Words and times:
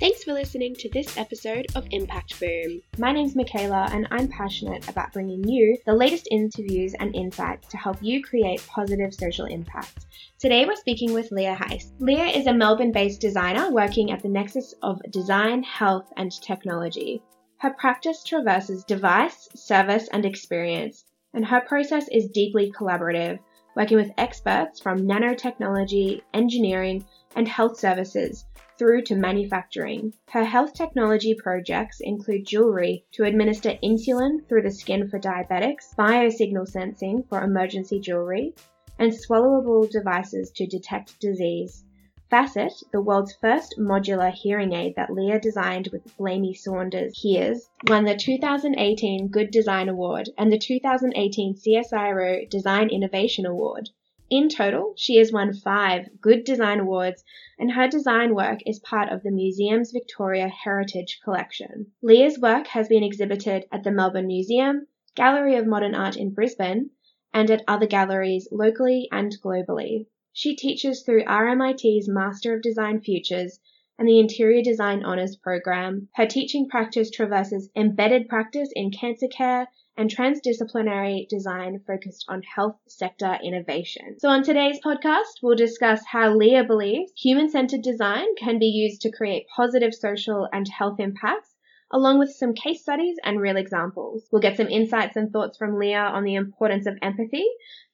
Thanks 0.00 0.24
for 0.24 0.32
listening 0.32 0.74
to 0.76 0.88
this 0.88 1.18
episode 1.18 1.66
of 1.74 1.86
Impact 1.90 2.40
Boom. 2.40 2.80
My 2.96 3.12
name's 3.12 3.36
Michaela, 3.36 3.86
and 3.92 4.08
I'm 4.10 4.28
passionate 4.28 4.88
about 4.88 5.12
bringing 5.12 5.46
you 5.46 5.76
the 5.84 5.92
latest 5.92 6.26
interviews 6.30 6.94
and 6.98 7.14
insights 7.14 7.68
to 7.68 7.76
help 7.76 7.98
you 8.00 8.22
create 8.24 8.66
positive 8.66 9.12
social 9.12 9.44
impact. 9.44 10.06
Today, 10.38 10.64
we're 10.64 10.76
speaking 10.76 11.12
with 11.12 11.30
Leah 11.30 11.54
Heiss. 11.54 11.92
Leah 11.98 12.28
is 12.28 12.46
a 12.46 12.54
Melbourne 12.54 12.92
based 12.92 13.20
designer 13.20 13.70
working 13.70 14.10
at 14.10 14.22
the 14.22 14.28
nexus 14.30 14.72
of 14.80 15.02
design, 15.10 15.62
health, 15.64 16.10
and 16.16 16.32
technology. 16.40 17.22
Her 17.58 17.74
practice 17.78 18.24
traverses 18.24 18.84
device, 18.84 19.50
service, 19.54 20.08
and 20.14 20.24
experience, 20.24 21.04
and 21.34 21.44
her 21.44 21.60
process 21.60 22.08
is 22.08 22.30
deeply 22.30 22.72
collaborative, 22.72 23.38
working 23.76 23.98
with 23.98 24.12
experts 24.16 24.80
from 24.80 25.06
nanotechnology, 25.06 26.22
engineering, 26.32 27.04
and 27.36 27.46
health 27.46 27.78
services 27.78 28.46
through 28.80 29.02
to 29.02 29.14
manufacturing. 29.14 30.10
Her 30.30 30.44
health 30.44 30.72
technology 30.72 31.34
projects 31.34 32.00
include 32.00 32.46
jewelry 32.46 33.04
to 33.12 33.24
administer 33.24 33.76
insulin 33.84 34.48
through 34.48 34.62
the 34.62 34.70
skin 34.70 35.06
for 35.06 35.18
diabetics, 35.18 35.94
biosignal 35.98 36.66
sensing 36.66 37.22
for 37.24 37.42
emergency 37.42 38.00
jewelry, 38.00 38.54
and 38.98 39.12
swallowable 39.12 39.90
devices 39.90 40.50
to 40.52 40.66
detect 40.66 41.20
disease. 41.20 41.84
Facet, 42.30 42.72
the 42.90 43.02
world's 43.02 43.34
first 43.34 43.74
modular 43.78 44.32
hearing 44.32 44.72
aid 44.72 44.94
that 44.96 45.12
Leah 45.12 45.40
designed 45.40 45.88
with 45.92 46.16
Blamey 46.16 46.56
Saunders 46.56 47.20
Hears, 47.20 47.68
won 47.86 48.06
the 48.06 48.16
2018 48.16 49.28
Good 49.28 49.50
Design 49.50 49.90
Award 49.90 50.30
and 50.38 50.50
the 50.50 50.58
2018 50.58 51.54
CSIRO 51.54 52.48
Design 52.48 52.88
Innovation 52.88 53.44
Award. 53.44 53.90
In 54.30 54.48
total, 54.48 54.94
she 54.96 55.16
has 55.16 55.32
won 55.32 55.52
five 55.52 56.08
Good 56.20 56.44
Design 56.44 56.78
Awards, 56.78 57.24
and 57.58 57.72
her 57.72 57.88
design 57.88 58.32
work 58.32 58.60
is 58.64 58.78
part 58.78 59.10
of 59.10 59.24
the 59.24 59.32
Museums 59.32 59.90
Victoria 59.90 60.46
Heritage 60.46 61.18
Collection. 61.24 61.90
Leah's 62.00 62.38
work 62.38 62.68
has 62.68 62.86
been 62.86 63.02
exhibited 63.02 63.64
at 63.72 63.82
the 63.82 63.90
Melbourne 63.90 64.28
Museum, 64.28 64.86
Gallery 65.16 65.56
of 65.56 65.66
Modern 65.66 65.96
Art 65.96 66.16
in 66.16 66.32
Brisbane, 66.32 66.90
and 67.34 67.50
at 67.50 67.64
other 67.66 67.88
galleries 67.88 68.46
locally 68.52 69.08
and 69.10 69.36
globally. 69.42 70.06
She 70.32 70.54
teaches 70.54 71.02
through 71.02 71.24
RMIT's 71.24 72.08
Master 72.08 72.54
of 72.54 72.62
Design 72.62 73.00
Futures 73.00 73.58
and 73.98 74.06
the 74.06 74.20
Interior 74.20 74.62
Design 74.62 75.04
Honours 75.04 75.34
Program. 75.34 76.06
Her 76.14 76.26
teaching 76.26 76.68
practice 76.68 77.10
traverses 77.10 77.68
embedded 77.74 78.28
practice 78.28 78.70
in 78.76 78.92
cancer 78.92 79.26
care 79.26 79.66
and 80.00 80.08
transdisciplinary 80.08 81.28
design 81.28 81.78
focused 81.86 82.24
on 82.26 82.40
health 82.42 82.76
sector 82.88 83.36
innovation. 83.44 84.18
So 84.18 84.30
on 84.30 84.42
today's 84.42 84.80
podcast, 84.82 85.42
we'll 85.42 85.56
discuss 85.56 86.00
how 86.10 86.34
Leah 86.34 86.64
believes 86.64 87.12
human-centered 87.18 87.82
design 87.82 88.24
can 88.38 88.58
be 88.58 88.68
used 88.68 89.02
to 89.02 89.12
create 89.12 89.44
positive 89.54 89.92
social 89.92 90.48
and 90.54 90.66
health 90.66 91.00
impacts 91.00 91.54
along 91.92 92.18
with 92.18 92.30
some 92.30 92.54
case 92.54 92.80
studies 92.80 93.16
and 93.24 93.42
real 93.42 93.58
examples. 93.58 94.26
We'll 94.32 94.40
get 94.40 94.56
some 94.56 94.68
insights 94.68 95.16
and 95.16 95.30
thoughts 95.30 95.58
from 95.58 95.78
Leah 95.78 95.98
on 95.98 96.24
the 96.24 96.36
importance 96.36 96.86
of 96.86 96.96
empathy 97.02 97.44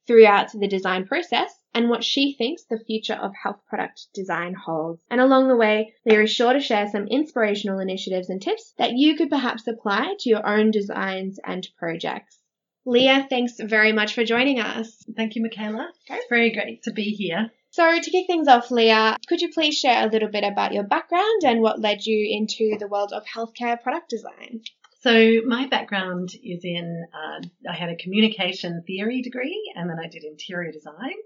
throughout 0.07 0.53
the 0.53 0.69
design 0.69 1.07
process 1.07 1.53
and 1.77 1.91
what 1.91 2.03
she 2.03 2.33
thinks 2.33 2.65
the 2.65 2.79
future 2.79 3.13
of 3.13 3.35
health 3.35 3.61
product 3.69 4.07
design 4.15 4.55
holds. 4.55 5.03
And 5.11 5.21
along 5.21 5.49
the 5.49 5.57
way, 5.57 5.93
Leah 6.07 6.23
is 6.23 6.33
sure 6.33 6.55
to 6.55 6.61
share 6.61 6.89
some 6.89 7.07
inspirational 7.07 7.81
initiatives 7.81 8.31
and 8.31 8.41
tips 8.41 8.73
that 8.79 8.95
you 8.95 9.15
could 9.15 9.29
perhaps 9.29 9.67
apply 9.67 10.15
to 10.21 10.31
your 10.31 10.47
own 10.47 10.71
designs 10.71 11.39
and 11.45 11.69
projects. 11.79 12.39
Leah, 12.87 13.27
thanks 13.29 13.61
very 13.61 13.93
much 13.93 14.15
for 14.15 14.25
joining 14.25 14.59
us. 14.59 15.05
Thank 15.15 15.37
you, 15.37 15.43
Michaela. 15.43 15.91
It's 16.09 16.25
very 16.31 16.51
great 16.51 16.85
to 16.85 16.93
be 16.93 17.11
here. 17.11 17.51
So, 17.73 18.01
to 18.01 18.11
kick 18.11 18.27
things 18.27 18.49
off, 18.49 18.71
Leah, 18.71 19.19
could 19.29 19.43
you 19.43 19.53
please 19.53 19.77
share 19.77 20.07
a 20.07 20.11
little 20.11 20.31
bit 20.31 20.45
about 20.45 20.73
your 20.73 20.85
background 20.85 21.43
and 21.45 21.61
what 21.61 21.79
led 21.79 22.07
you 22.07 22.27
into 22.39 22.79
the 22.79 22.89
world 22.89 23.13
of 23.13 23.27
healthcare 23.27 23.79
product 23.83 24.09
design? 24.09 24.63
So, 25.03 25.43
my 25.45 25.67
background 25.67 26.31
is 26.43 26.65
in, 26.65 27.05
uh, 27.13 27.47
I 27.71 27.75
had 27.75 27.91
a 27.91 27.97
communication 27.97 28.83
theory 28.87 29.21
degree 29.21 29.75
and 29.77 29.91
then 29.91 29.99
I 30.03 30.09
did 30.09 30.25
interior 30.25 30.73
design. 30.73 31.17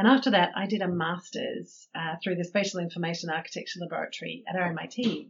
And 0.00 0.08
after 0.08 0.30
that, 0.30 0.52
I 0.56 0.64
did 0.64 0.80
a 0.80 0.88
master's 0.88 1.86
uh, 1.94 2.16
through 2.24 2.36
the 2.36 2.44
Spatial 2.44 2.80
Information 2.80 3.28
Architecture 3.28 3.80
Laboratory 3.80 4.42
at 4.48 4.56
RMIT. 4.56 5.28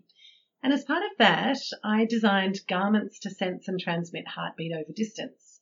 And 0.62 0.72
as 0.72 0.84
part 0.84 1.02
of 1.02 1.10
that, 1.18 1.58
I 1.82 2.04
designed 2.04 2.60
garments 2.68 3.18
to 3.22 3.30
sense 3.30 3.66
and 3.66 3.80
transmit 3.80 4.28
heartbeat 4.28 4.70
over 4.72 4.92
distance 4.94 5.58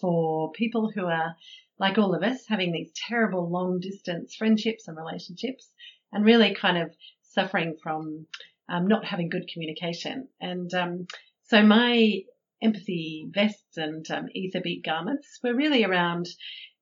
for 0.00 0.52
people 0.52 0.92
who 0.94 1.06
are, 1.06 1.34
like 1.80 1.98
all 1.98 2.14
of 2.14 2.22
us, 2.22 2.46
having 2.46 2.70
these 2.70 2.92
terrible 2.94 3.50
long 3.50 3.80
distance 3.80 4.36
friendships 4.36 4.86
and 4.86 4.96
relationships 4.96 5.68
and 6.12 6.24
really 6.24 6.54
kind 6.54 6.78
of 6.78 6.94
suffering 7.22 7.76
from 7.82 8.28
um, 8.68 8.86
not 8.86 9.04
having 9.04 9.28
good 9.28 9.48
communication. 9.52 10.28
And 10.40 10.72
um, 10.72 11.08
so 11.48 11.64
my 11.64 12.20
empathy 12.62 13.26
vests 13.28 13.76
and 13.76 14.08
um, 14.12 14.28
ether 14.32 14.60
beat 14.60 14.84
garments 14.84 15.40
were 15.42 15.52
really 15.52 15.82
around 15.82 16.28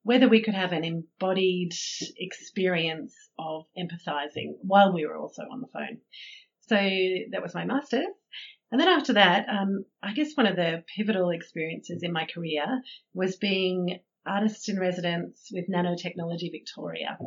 whether 0.02 0.28
we 0.28 0.42
could 0.42 0.54
have 0.54 0.72
an 0.72 0.84
embodied 0.84 1.72
experience 2.16 3.14
of 3.38 3.64
empathizing 3.78 4.54
while 4.62 4.92
we 4.92 5.06
were 5.06 5.16
also 5.16 5.42
on 5.42 5.60
the 5.60 5.68
phone. 5.72 5.98
So 6.62 6.76
that 6.76 7.42
was 7.42 7.54
my 7.54 7.64
master's. 7.64 8.06
And 8.72 8.80
then 8.80 8.88
after 8.88 9.14
that, 9.14 9.46
um, 9.48 9.84
I 10.02 10.12
guess 10.12 10.34
one 10.34 10.46
of 10.46 10.56
the 10.56 10.84
pivotal 10.96 11.30
experiences 11.30 12.02
in 12.02 12.12
my 12.12 12.26
career 12.32 12.82
was 13.12 13.36
being 13.36 13.98
artist 14.24 14.68
in 14.68 14.78
residence 14.78 15.48
with 15.52 15.68
Nanotechnology 15.68 16.52
Victoria 16.52 17.18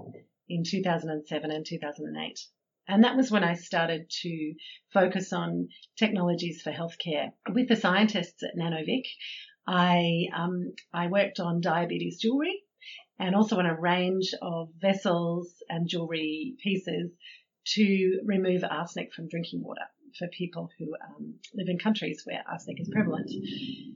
in 0.47 0.63
2007 0.63 1.51
and 1.51 1.65
2008. 1.65 2.39
And 2.87 3.03
that 3.03 3.15
was 3.15 3.31
when 3.31 3.43
I 3.43 3.55
started 3.55 4.09
to 4.21 4.53
focus 4.93 5.33
on 5.33 5.69
technologies 5.97 6.61
for 6.61 6.71
healthcare. 6.71 7.31
With 7.49 7.67
the 7.67 7.75
scientists 7.75 8.43
at 8.43 8.57
Nanovic, 8.57 9.05
I, 9.67 10.27
um, 10.35 10.73
I 10.93 11.07
worked 11.07 11.39
on 11.39 11.61
diabetes 11.61 12.19
jewelry 12.19 12.61
and 13.19 13.35
also 13.35 13.57
on 13.59 13.65
a 13.65 13.79
range 13.79 14.33
of 14.41 14.69
vessels 14.79 15.53
and 15.69 15.87
jewelry 15.87 16.55
pieces 16.61 17.11
to 17.65 18.19
remove 18.25 18.63
arsenic 18.63 19.13
from 19.13 19.29
drinking 19.29 19.63
water 19.63 19.85
for 20.17 20.27
people 20.27 20.69
who 20.77 20.93
um, 20.95 21.35
live 21.53 21.67
in 21.69 21.79
countries 21.79 22.21
where 22.25 22.43
arsenic 22.49 22.79
is 22.79 22.89
prevalent. 22.89 23.31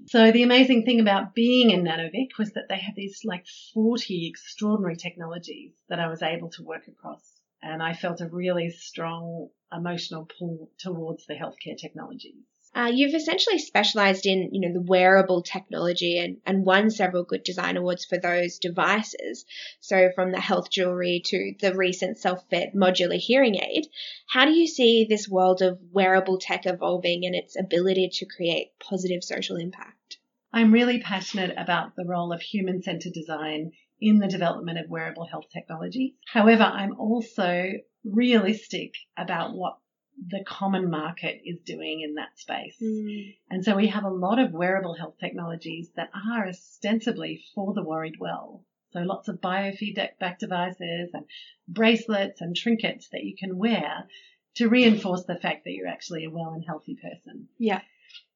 So 0.07 0.31
the 0.31 0.43
amazing 0.43 0.83
thing 0.83 0.99
about 0.99 1.35
being 1.35 1.69
in 1.71 1.83
Nanovic 1.83 2.37
was 2.39 2.51
that 2.53 2.69
they 2.69 2.77
had 2.77 2.95
these 2.95 3.21
like 3.23 3.45
40 3.73 4.27
extraordinary 4.27 4.95
technologies 4.95 5.73
that 5.89 5.99
I 5.99 6.07
was 6.07 6.23
able 6.23 6.49
to 6.51 6.63
work 6.63 6.87
across. 6.87 7.21
And 7.61 7.83
I 7.83 7.93
felt 7.93 8.21
a 8.21 8.27
really 8.27 8.69
strong 8.69 9.49
emotional 9.75 10.29
pull 10.39 10.69
towards 10.77 11.25
the 11.25 11.33
healthcare 11.33 11.77
technologies. 11.77 12.45
Uh, 12.77 12.91
you've 12.93 13.15
essentially 13.15 13.57
specialized 13.57 14.27
in, 14.27 14.49
you 14.51 14.61
know, 14.61 14.71
the 14.71 14.85
wearable 14.85 15.41
technology 15.41 16.19
and, 16.19 16.37
and 16.45 16.63
won 16.63 16.91
several 16.91 17.23
good 17.23 17.43
design 17.43 17.75
awards 17.75 18.05
for 18.05 18.19
those 18.19 18.59
devices. 18.59 19.45
So 19.79 20.11
from 20.13 20.31
the 20.31 20.39
health 20.39 20.69
jewelry 20.69 21.23
to 21.25 21.55
the 21.59 21.73
recent 21.73 22.19
self-fit 22.19 22.75
modular 22.75 23.17
hearing 23.17 23.55
aid, 23.55 23.87
how 24.29 24.45
do 24.45 24.51
you 24.51 24.67
see 24.67 25.07
this 25.09 25.27
world 25.27 25.63
of 25.63 25.79
wearable 25.91 26.37
tech 26.37 26.67
evolving 26.67 27.25
and 27.25 27.33
its 27.33 27.57
ability 27.59 28.11
to 28.13 28.27
create 28.27 28.77
positive 28.79 29.23
social 29.23 29.57
impact? 29.57 30.19
I'm 30.53 30.71
really 30.71 31.01
passionate 31.01 31.55
about 31.57 31.95
the 31.95 32.05
role 32.05 32.31
of 32.31 32.41
human-centered 32.41 33.13
design 33.13 33.71
in 33.99 34.19
the 34.19 34.27
development 34.27 34.77
of 34.77 34.87
wearable 34.87 35.25
health 35.25 35.45
technology. 35.51 36.15
However, 36.31 36.61
I'm 36.61 36.95
also 36.99 37.71
realistic 38.05 38.93
about 39.17 39.55
what 39.55 39.77
the 40.25 40.43
common 40.45 40.89
market 40.89 41.41
is 41.45 41.59
doing 41.59 42.01
in 42.01 42.15
that 42.15 42.37
space. 42.37 42.75
Mm. 42.81 43.35
And 43.49 43.63
so 43.63 43.75
we 43.75 43.87
have 43.87 44.03
a 44.03 44.09
lot 44.09 44.39
of 44.39 44.51
wearable 44.51 44.95
health 44.95 45.15
technologies 45.19 45.89
that 45.95 46.09
are 46.13 46.47
ostensibly 46.47 47.43
for 47.53 47.73
the 47.73 47.83
worried 47.83 48.15
well. 48.19 48.63
So 48.91 48.99
lots 48.99 49.27
of 49.27 49.41
biofeedback 49.41 50.39
devices 50.39 51.11
and 51.13 51.25
bracelets 51.67 52.41
and 52.41 52.55
trinkets 52.55 53.09
that 53.11 53.23
you 53.23 53.35
can 53.37 53.57
wear 53.57 54.07
to 54.55 54.69
reinforce 54.69 55.25
the 55.25 55.35
fact 55.35 55.65
that 55.65 55.73
you're 55.73 55.87
actually 55.87 56.25
a 56.25 56.31
well 56.31 56.53
and 56.53 56.63
healthy 56.65 56.95
person. 56.95 57.47
Yeah. 57.59 57.81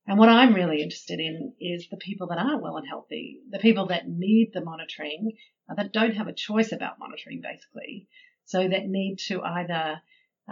And 0.08 0.20
what 0.20 0.30
I'm 0.30 0.54
really 0.54 0.82
interested 0.82 1.20
in 1.20 1.54
is 1.60 1.88
the 1.90 1.98
people 1.98 2.28
that 2.28 2.38
aren't 2.38 2.62
well 2.62 2.78
and 2.78 2.88
healthy, 2.88 3.40
the 3.50 3.60
people 3.60 3.88
that 3.88 4.08
need 4.08 4.52
the 4.54 4.62
monitoring, 4.64 5.34
uh, 5.70 5.76
that 5.76 5.94
don't 5.94 6.16
have 6.16 6.28
a 6.28 6.34
choice 6.34 6.72
about 6.72 7.00
monitoring 7.00 7.42
basically. 7.42 8.08
So 8.46 8.68
that 8.68 8.88
need 8.88 9.18
to 9.28 9.42
either 9.42 10.02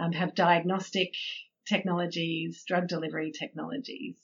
um, 0.00 0.12
have 0.12 0.34
diagnostic 0.34 1.14
technologies, 1.66 2.64
drug 2.66 2.88
delivery 2.88 3.32
technologies, 3.32 4.16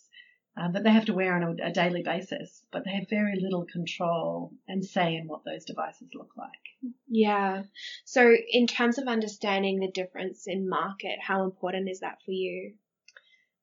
um, 0.56 0.72
that 0.72 0.84
they 0.84 0.90
have 0.90 1.04
to 1.04 1.14
wear 1.14 1.34
on 1.34 1.42
a, 1.42 1.66
a, 1.66 1.70
daily 1.70 2.02
basis, 2.02 2.62
but 2.72 2.82
they 2.84 2.92
have 2.92 3.10
very 3.10 3.38
little 3.38 3.66
control 3.66 4.52
and 4.66 4.82
say 4.82 5.14
in 5.14 5.28
what 5.28 5.44
those 5.44 5.66
devices 5.66 6.08
look 6.14 6.30
like. 6.36 6.94
Yeah. 7.08 7.64
So, 8.06 8.34
in 8.50 8.66
terms 8.66 8.96
of 8.96 9.06
understanding 9.06 9.80
the 9.80 9.90
difference 9.90 10.46
in 10.46 10.68
market, 10.68 11.18
how 11.20 11.44
important 11.44 11.90
is 11.90 12.00
that 12.00 12.22
for 12.24 12.30
you? 12.30 12.72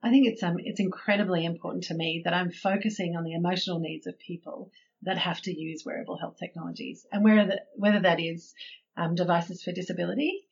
I 0.03 0.11
think 0.11 0.27
it's 0.27 0.43
um 0.43 0.57
it's 0.59 0.79
incredibly 0.79 1.45
important 1.45 1.85
to 1.85 1.95
me 1.95 2.21
that 2.25 2.33
I'm 2.33 2.51
focusing 2.51 3.15
on 3.15 3.23
the 3.23 3.33
emotional 3.33 3.79
needs 3.79 4.05
of 4.05 4.19
people 4.19 4.71
that 5.01 5.17
have 5.17 5.41
to 5.41 5.59
use 5.59 5.83
wearable 5.85 6.17
health 6.17 6.37
technologies, 6.37 7.07
and 7.11 7.23
whether 7.23 7.59
whether 7.75 8.01
that 8.01 8.19
is 8.19 8.53
um, 8.97 9.15
devices 9.15 9.63
for 9.63 9.71
disability 9.71 10.42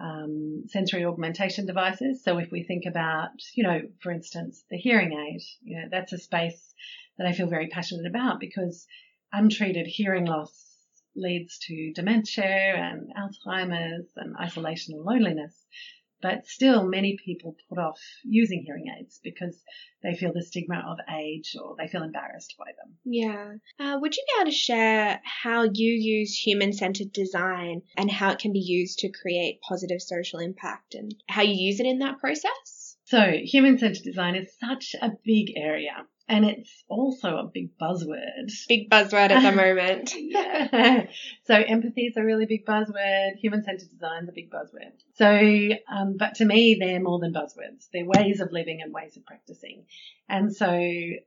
um, 0.00 0.64
sensory 0.68 1.04
augmentation 1.04 1.66
devices. 1.66 2.22
So 2.22 2.38
if 2.38 2.50
we 2.50 2.62
think 2.62 2.84
about, 2.86 3.30
you 3.54 3.64
know, 3.64 3.80
for 4.02 4.12
instance, 4.12 4.62
the 4.70 4.76
hearing 4.76 5.12
aid, 5.12 5.42
you 5.62 5.80
know, 5.80 5.88
that's 5.90 6.12
a 6.12 6.18
space 6.18 6.74
that 7.18 7.26
I 7.26 7.32
feel 7.32 7.48
very 7.48 7.68
passionate 7.68 8.06
about 8.06 8.40
because 8.40 8.86
untreated 9.32 9.86
hearing 9.86 10.26
loss 10.26 10.64
leads 11.14 11.58
to 11.60 11.92
dementia 11.94 12.44
and 12.44 13.10
Alzheimer's 13.16 14.10
and 14.16 14.36
isolation 14.36 14.94
and 14.94 15.04
loneliness. 15.04 15.54
But 16.22 16.46
still, 16.46 16.86
many 16.86 17.18
people 17.24 17.56
put 17.68 17.78
off 17.78 18.00
using 18.24 18.62
hearing 18.64 18.86
aids 18.98 19.20
because 19.22 19.62
they 20.02 20.14
feel 20.14 20.32
the 20.32 20.42
stigma 20.42 20.82
of 20.86 20.98
age 21.14 21.54
or 21.60 21.76
they 21.78 21.88
feel 21.88 22.02
embarrassed 22.02 22.54
by 22.58 22.72
them. 22.72 22.96
Yeah. 23.04 23.54
Uh, 23.78 23.98
would 24.00 24.16
you 24.16 24.24
be 24.26 24.40
able 24.40 24.50
to 24.50 24.56
share 24.56 25.20
how 25.24 25.64
you 25.64 25.92
use 25.92 26.34
human 26.34 26.72
centered 26.72 27.12
design 27.12 27.82
and 27.96 28.10
how 28.10 28.30
it 28.30 28.38
can 28.38 28.52
be 28.52 28.60
used 28.60 29.00
to 29.00 29.10
create 29.10 29.60
positive 29.60 30.00
social 30.00 30.38
impact 30.38 30.94
and 30.94 31.14
how 31.28 31.42
you 31.42 31.54
use 31.54 31.80
it 31.80 31.86
in 31.86 31.98
that 31.98 32.18
process? 32.18 32.96
So, 33.04 33.32
human 33.42 33.78
centered 33.78 34.02
design 34.02 34.34
is 34.34 34.56
such 34.58 34.96
a 35.00 35.12
big 35.24 35.52
area. 35.56 36.06
And 36.28 36.44
it's 36.44 36.84
also 36.88 37.36
a 37.36 37.44
big 37.44 37.78
buzzword. 37.78 38.50
Big 38.68 38.90
buzzword 38.90 39.30
at 39.30 39.42
the 39.42 39.52
moment. 39.56 40.12
yeah. 40.16 41.06
So 41.44 41.54
empathy 41.54 42.06
is 42.06 42.16
a 42.16 42.24
really 42.24 42.46
big 42.46 42.66
buzzword. 42.66 43.36
Human-centered 43.36 43.88
design 43.88 44.24
is 44.24 44.28
a 44.28 44.32
big 44.32 44.50
buzzword. 44.50 44.92
So, 45.14 45.76
um, 45.88 46.16
but 46.18 46.34
to 46.36 46.44
me, 46.44 46.76
they're 46.80 47.00
more 47.00 47.20
than 47.20 47.32
buzzwords. 47.32 47.86
They're 47.92 48.04
ways 48.04 48.40
of 48.40 48.50
living 48.50 48.80
and 48.82 48.92
ways 48.92 49.16
of 49.16 49.24
practicing. 49.24 49.84
And 50.28 50.54
so 50.54 50.66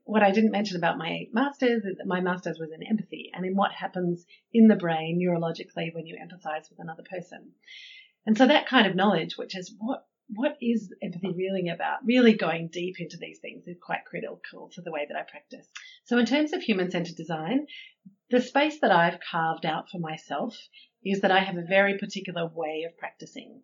what 0.03 0.21
I 0.21 0.31
didn't 0.31 0.51
mention 0.51 0.75
about 0.75 0.97
my 0.97 1.27
master's 1.31 1.85
is 1.85 1.97
that 1.97 2.07
my 2.07 2.19
master's 2.19 2.59
was 2.59 2.71
in 2.73 2.85
empathy 2.85 3.31
and 3.33 3.45
in 3.45 3.55
what 3.55 3.71
happens 3.71 4.25
in 4.51 4.67
the 4.67 4.75
brain 4.75 5.17
neurologically 5.17 5.93
when 5.93 6.07
you 6.07 6.17
empathize 6.17 6.69
with 6.69 6.79
another 6.79 7.03
person. 7.09 7.51
And 8.25 8.37
so 8.37 8.45
that 8.47 8.67
kind 8.67 8.85
of 8.85 8.95
knowledge, 8.95 9.37
which 9.37 9.55
is 9.55 9.73
what 9.79 10.05
what 10.33 10.57
is 10.61 10.93
empathy 11.01 11.33
really 11.35 11.69
about? 11.69 12.05
Really 12.05 12.33
going 12.33 12.69
deep 12.71 12.99
into 12.99 13.17
these 13.17 13.39
things 13.39 13.67
is 13.67 13.77
quite 13.81 14.05
critical 14.05 14.69
to 14.73 14.81
the 14.81 14.91
way 14.91 15.05
that 15.07 15.17
I 15.17 15.23
practice. 15.23 15.67
So 16.05 16.17
in 16.17 16.25
terms 16.25 16.53
of 16.53 16.61
human 16.61 16.91
centered 16.91 17.15
design, 17.15 17.65
the 18.29 18.41
space 18.41 18.79
that 18.81 18.91
I've 18.91 19.19
carved 19.19 19.65
out 19.65 19.89
for 19.89 19.97
myself 19.97 20.55
is 21.03 21.21
that 21.21 21.31
I 21.31 21.39
have 21.39 21.57
a 21.57 21.65
very 21.67 21.97
particular 21.97 22.45
way 22.47 22.85
of 22.87 22.97
practicing. 22.97 23.61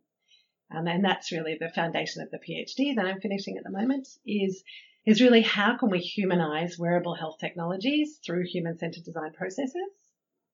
Um, 0.75 0.87
and 0.87 1.05
that's 1.05 1.31
really 1.31 1.57
the 1.59 1.69
foundation 1.69 2.23
of 2.23 2.31
the 2.31 2.39
PhD 2.39 2.95
that 2.95 3.05
I'm 3.05 3.21
finishing 3.21 3.57
at 3.57 3.63
the 3.63 3.69
moment 3.69 4.07
is, 4.25 4.63
is 5.05 5.21
really 5.21 5.41
how 5.41 5.77
can 5.77 5.91
we 5.91 5.99
humanize 5.99 6.79
wearable 6.79 7.13
health 7.13 7.37
technologies 7.39 8.19
through 8.25 8.45
human 8.45 8.79
centered 8.79 9.03
design 9.03 9.33
processes? 9.33 9.91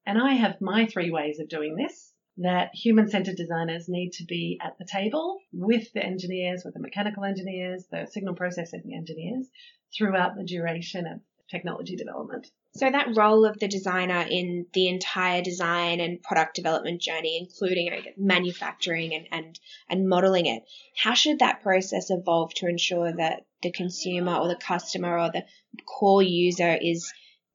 And 0.05 0.17
I 0.17 0.33
have 0.33 0.59
my 0.59 0.87
three 0.87 1.11
ways 1.11 1.39
of 1.39 1.47
doing 1.47 1.75
this 1.75 2.10
that 2.43 2.73
human 2.73 3.09
centered 3.09 3.35
designers 3.35 3.87
need 3.87 4.11
to 4.13 4.25
be 4.25 4.59
at 4.63 4.77
the 4.77 4.85
table 4.85 5.39
with 5.51 5.91
the 5.93 6.03
engineers, 6.03 6.63
with 6.63 6.73
the 6.73 6.79
mechanical 6.79 7.23
engineers, 7.23 7.85
the 7.91 8.07
signal 8.09 8.35
processing 8.35 8.93
engineers 8.95 9.47
throughout 9.95 10.35
the 10.35 10.43
duration 10.43 11.05
of 11.05 11.19
technology 11.49 11.95
development. 11.95 12.47
So 12.73 12.89
that 12.89 13.17
role 13.17 13.45
of 13.45 13.59
the 13.59 13.67
designer 13.67 14.25
in 14.29 14.65
the 14.73 14.87
entire 14.87 15.41
design 15.41 15.99
and 15.99 16.23
product 16.23 16.55
development 16.55 17.01
journey, 17.01 17.37
including 17.37 17.91
manufacturing 18.17 19.13
and, 19.13 19.27
and, 19.31 19.59
and 19.89 20.07
modeling 20.07 20.45
it, 20.45 20.63
how 20.95 21.13
should 21.13 21.39
that 21.39 21.61
process 21.61 22.09
evolve 22.09 22.53
to 22.55 22.67
ensure 22.67 23.11
that 23.17 23.45
the 23.61 23.71
consumer 23.71 24.35
or 24.35 24.47
the 24.47 24.55
customer 24.55 25.19
or 25.19 25.31
the 25.31 25.43
core 25.85 26.23
user 26.23 26.77
is 26.81 27.11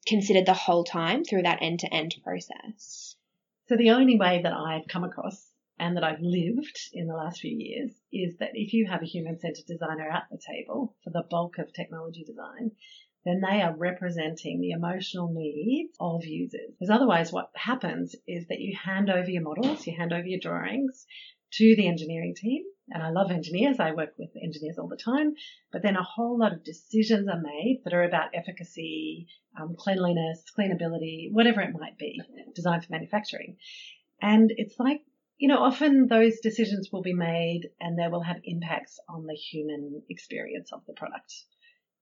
considered 0.06 0.46
the 0.46 0.54
whole 0.54 0.84
time 0.84 1.24
through 1.24 1.42
that 1.42 1.62
end 1.62 1.80
to 1.80 1.92
end 1.92 2.14
process? 2.22 3.05
So 3.68 3.76
the 3.76 3.90
only 3.90 4.16
way 4.16 4.42
that 4.42 4.52
I've 4.52 4.86
come 4.86 5.02
across 5.02 5.50
and 5.78 5.96
that 5.96 6.04
I've 6.04 6.20
lived 6.20 6.78
in 6.92 7.08
the 7.08 7.14
last 7.14 7.40
few 7.40 7.56
years 7.58 7.90
is 8.12 8.36
that 8.38 8.50
if 8.54 8.72
you 8.72 8.86
have 8.86 9.02
a 9.02 9.06
human 9.06 9.38
centered 9.40 9.66
designer 9.66 10.08
at 10.08 10.28
the 10.30 10.38
table 10.38 10.94
for 11.02 11.10
the 11.10 11.24
bulk 11.28 11.58
of 11.58 11.72
technology 11.72 12.22
design, 12.24 12.70
then 13.24 13.40
they 13.40 13.60
are 13.60 13.76
representing 13.76 14.60
the 14.60 14.70
emotional 14.70 15.32
needs 15.32 15.96
of 15.98 16.24
users. 16.24 16.70
Because 16.78 16.94
otherwise 16.94 17.32
what 17.32 17.50
happens 17.56 18.14
is 18.28 18.46
that 18.46 18.60
you 18.60 18.76
hand 18.76 19.10
over 19.10 19.28
your 19.28 19.42
models, 19.42 19.84
you 19.84 19.96
hand 19.96 20.12
over 20.12 20.26
your 20.26 20.40
drawings 20.40 21.04
to 21.54 21.74
the 21.74 21.88
engineering 21.88 22.36
team. 22.36 22.62
And 22.88 23.02
I 23.02 23.10
love 23.10 23.30
engineers. 23.30 23.80
I 23.80 23.92
work 23.92 24.14
with 24.16 24.30
engineers 24.40 24.78
all 24.78 24.88
the 24.88 24.96
time. 24.96 25.34
But 25.72 25.82
then 25.82 25.96
a 25.96 26.02
whole 26.02 26.38
lot 26.38 26.52
of 26.52 26.64
decisions 26.64 27.28
are 27.28 27.40
made 27.40 27.82
that 27.84 27.94
are 27.94 28.04
about 28.04 28.30
efficacy, 28.34 29.26
um, 29.60 29.74
cleanliness, 29.76 30.44
cleanability, 30.56 31.32
whatever 31.32 31.60
it 31.62 31.74
might 31.78 31.98
be, 31.98 32.20
designed 32.54 32.84
for 32.84 32.92
manufacturing. 32.92 33.56
And 34.22 34.52
it's 34.56 34.78
like, 34.78 35.02
you 35.38 35.48
know, 35.48 35.62
often 35.62 36.06
those 36.06 36.40
decisions 36.40 36.90
will 36.92 37.02
be 37.02 37.12
made 37.12 37.62
and 37.80 37.98
they 37.98 38.08
will 38.08 38.22
have 38.22 38.36
impacts 38.44 38.98
on 39.08 39.26
the 39.26 39.34
human 39.34 40.02
experience 40.08 40.70
of 40.72 40.82
the 40.86 40.94
product. 40.94 41.34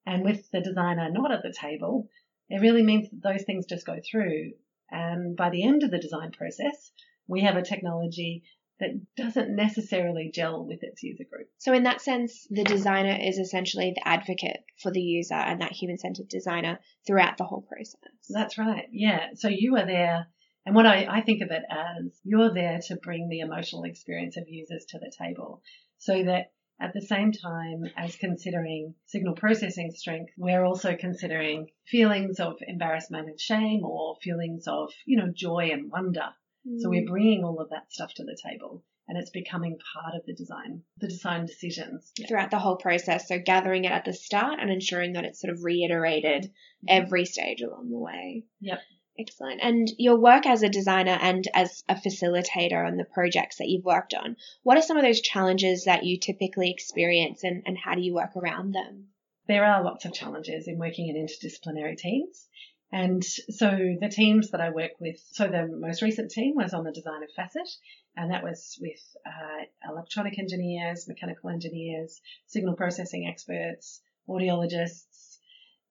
And 0.06 0.22
with 0.22 0.50
the 0.50 0.60
designer 0.60 1.10
not 1.10 1.32
at 1.32 1.42
the 1.42 1.52
table, 1.52 2.08
it 2.50 2.60
really 2.60 2.82
means 2.82 3.08
that 3.10 3.22
those 3.22 3.44
things 3.44 3.66
just 3.66 3.86
go 3.86 3.98
through. 4.08 4.52
And 4.90 5.34
by 5.34 5.50
the 5.50 5.64
end 5.64 5.82
of 5.82 5.90
the 5.90 5.98
design 5.98 6.30
process, 6.30 6.92
we 7.26 7.40
have 7.40 7.56
a 7.56 7.62
technology 7.62 8.44
that 8.80 8.90
doesn't 9.16 9.54
necessarily 9.54 10.30
gel 10.32 10.64
with 10.64 10.82
its 10.82 11.02
user 11.02 11.24
group. 11.30 11.48
So, 11.58 11.72
in 11.72 11.84
that 11.84 12.00
sense, 12.00 12.46
the 12.50 12.64
designer 12.64 13.16
is 13.20 13.38
essentially 13.38 13.92
the 13.94 14.06
advocate 14.06 14.64
for 14.82 14.90
the 14.90 15.00
user 15.00 15.34
and 15.34 15.60
that 15.60 15.72
human 15.72 15.98
centered 15.98 16.28
designer 16.28 16.80
throughout 17.06 17.36
the 17.38 17.44
whole 17.44 17.62
process. 17.62 18.00
That's 18.28 18.58
right. 18.58 18.86
Yeah. 18.90 19.28
So, 19.34 19.48
you 19.48 19.76
are 19.76 19.86
there. 19.86 20.26
And 20.66 20.74
what 20.74 20.86
I, 20.86 21.06
I 21.08 21.20
think 21.20 21.42
of 21.42 21.50
it 21.50 21.62
as 21.70 22.18
you're 22.24 22.52
there 22.52 22.80
to 22.88 22.96
bring 22.96 23.28
the 23.28 23.40
emotional 23.40 23.84
experience 23.84 24.36
of 24.36 24.48
users 24.48 24.86
to 24.86 24.98
the 24.98 25.12
table 25.16 25.62
so 25.98 26.24
that 26.24 26.52
at 26.80 26.92
the 26.92 27.02
same 27.02 27.32
time 27.32 27.84
as 27.96 28.16
considering 28.16 28.94
signal 29.06 29.34
processing 29.34 29.92
strength, 29.92 30.32
we're 30.36 30.64
also 30.64 30.96
considering 30.96 31.68
feelings 31.86 32.40
of 32.40 32.56
embarrassment 32.66 33.28
and 33.28 33.38
shame 33.38 33.84
or 33.84 34.16
feelings 34.22 34.66
of, 34.66 34.90
you 35.04 35.16
know, 35.16 35.30
joy 35.32 35.70
and 35.72 35.90
wonder 35.90 36.30
so 36.78 36.88
we're 36.88 37.02
mm. 37.02 37.08
bringing 37.08 37.44
all 37.44 37.60
of 37.60 37.70
that 37.70 37.92
stuff 37.92 38.12
to 38.14 38.24
the 38.24 38.38
table 38.42 38.82
and 39.08 39.18
it's 39.18 39.30
becoming 39.30 39.78
part 39.94 40.14
of 40.14 40.24
the 40.26 40.34
design, 40.34 40.82
the 40.98 41.08
design 41.08 41.44
decisions. 41.46 42.12
Throughout 42.26 42.50
the 42.50 42.58
whole 42.58 42.76
process. 42.76 43.28
So 43.28 43.38
gathering 43.38 43.84
it 43.84 43.92
at 43.92 44.04
the 44.04 44.14
start 44.14 44.60
and 44.60 44.70
ensuring 44.70 45.12
that 45.12 45.24
it's 45.24 45.40
sort 45.40 45.52
of 45.52 45.62
reiterated 45.62 46.44
mm-hmm. 46.44 46.86
every 46.88 47.26
stage 47.26 47.60
along 47.60 47.90
the 47.90 47.98
way. 47.98 48.44
Yep. 48.60 48.80
Excellent. 49.18 49.60
And 49.62 49.88
your 49.96 50.18
work 50.18 50.44
as 50.44 50.62
a 50.62 50.68
designer 50.68 51.16
and 51.20 51.46
as 51.54 51.84
a 51.88 51.94
facilitator 51.94 52.84
on 52.84 52.96
the 52.96 53.04
projects 53.04 53.58
that 53.58 53.68
you've 53.68 53.84
worked 53.84 54.12
on, 54.12 54.36
what 54.64 54.76
are 54.76 54.82
some 54.82 54.96
of 54.96 55.04
those 55.04 55.20
challenges 55.20 55.84
that 55.84 56.04
you 56.04 56.18
typically 56.18 56.70
experience 56.70 57.44
and, 57.44 57.62
and 57.66 57.78
how 57.78 57.94
do 57.94 58.00
you 58.00 58.14
work 58.14 58.34
around 58.36 58.72
them? 58.72 59.08
There 59.46 59.64
are 59.64 59.84
lots 59.84 60.04
of 60.04 60.14
challenges 60.14 60.66
in 60.66 60.78
working 60.78 61.08
in 61.08 61.16
interdisciplinary 61.16 61.96
teams. 61.96 62.48
And 62.94 63.24
so 63.24 63.76
the 64.00 64.08
teams 64.08 64.52
that 64.52 64.60
I 64.60 64.70
work 64.70 64.92
with, 65.00 65.16
so 65.32 65.48
the 65.48 65.66
most 65.66 66.00
recent 66.00 66.30
team 66.30 66.54
was 66.54 66.72
on 66.72 66.84
the 66.84 66.92
design 66.92 67.24
of 67.24 67.30
Facet, 67.34 67.68
and 68.16 68.30
that 68.30 68.44
was 68.44 68.78
with 68.80 69.00
uh, 69.26 69.90
electronic 69.90 70.38
engineers, 70.38 71.08
mechanical 71.08 71.50
engineers, 71.50 72.20
signal 72.46 72.76
processing 72.76 73.26
experts, 73.28 74.00
audiologists, 74.28 75.38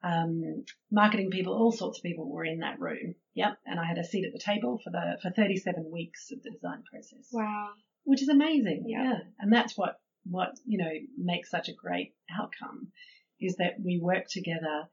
um, 0.01 0.63
marketing 0.91 1.29
people, 1.29 1.53
all 1.53 1.73
sorts 1.73 1.99
of 1.99 2.03
people 2.03 2.31
were 2.31 2.45
in 2.45 2.59
that 2.59 2.79
room. 2.79 3.15
Yep, 3.33 3.57
and 3.65 3.81
I 3.81 3.85
had 3.85 3.97
a 3.97 4.05
seat 4.05 4.25
at 4.25 4.31
the 4.31 4.39
table 4.39 4.79
for 4.81 4.89
the 4.89 5.17
for 5.21 5.29
37 5.29 5.91
weeks 5.91 6.31
of 6.31 6.41
the 6.41 6.51
design 6.51 6.83
process. 6.89 7.27
Wow, 7.33 7.71
which 8.05 8.21
is 8.21 8.29
amazing. 8.29 8.85
Yeah, 8.87 9.03
yeah. 9.03 9.19
and 9.39 9.51
that's 9.51 9.77
what 9.77 9.99
what 10.23 10.57
you 10.65 10.77
know 10.77 10.91
makes 11.17 11.49
such 11.49 11.67
a 11.67 11.73
great 11.73 12.13
outcome 12.39 12.93
is 13.41 13.57
that 13.57 13.73
we 13.83 13.99
work 14.01 14.27
together 14.29 14.87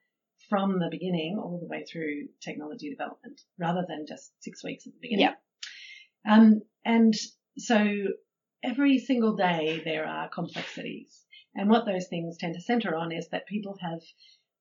from 0.50 0.78
the 0.78 0.88
beginning 0.90 1.38
all 1.38 1.59
the 1.59 1.69
way 1.69 1.85
through 1.85 2.26
technology 2.42 2.90
development 2.90 3.40
rather 3.59 3.85
than 3.88 4.04
just 4.07 4.33
six 4.42 4.62
weeks 4.62 4.87
at 4.87 4.92
the 4.92 4.99
beginning. 5.00 5.30
Yeah. 5.30 5.35
Um, 6.30 6.61
and 6.85 7.14
so 7.57 7.87
every 8.62 8.99
single 8.99 9.37
day 9.37 9.80
there 9.85 10.07
are 10.07 10.28
complexities. 10.28 11.25
And 11.54 11.71
what 11.71 11.87
those 11.87 12.09
things 12.09 12.37
tend 12.37 12.54
to 12.54 12.61
center 12.61 12.95
on 12.95 13.12
is 13.12 13.28
that 13.30 13.47
people 13.47 13.76
have 13.80 14.00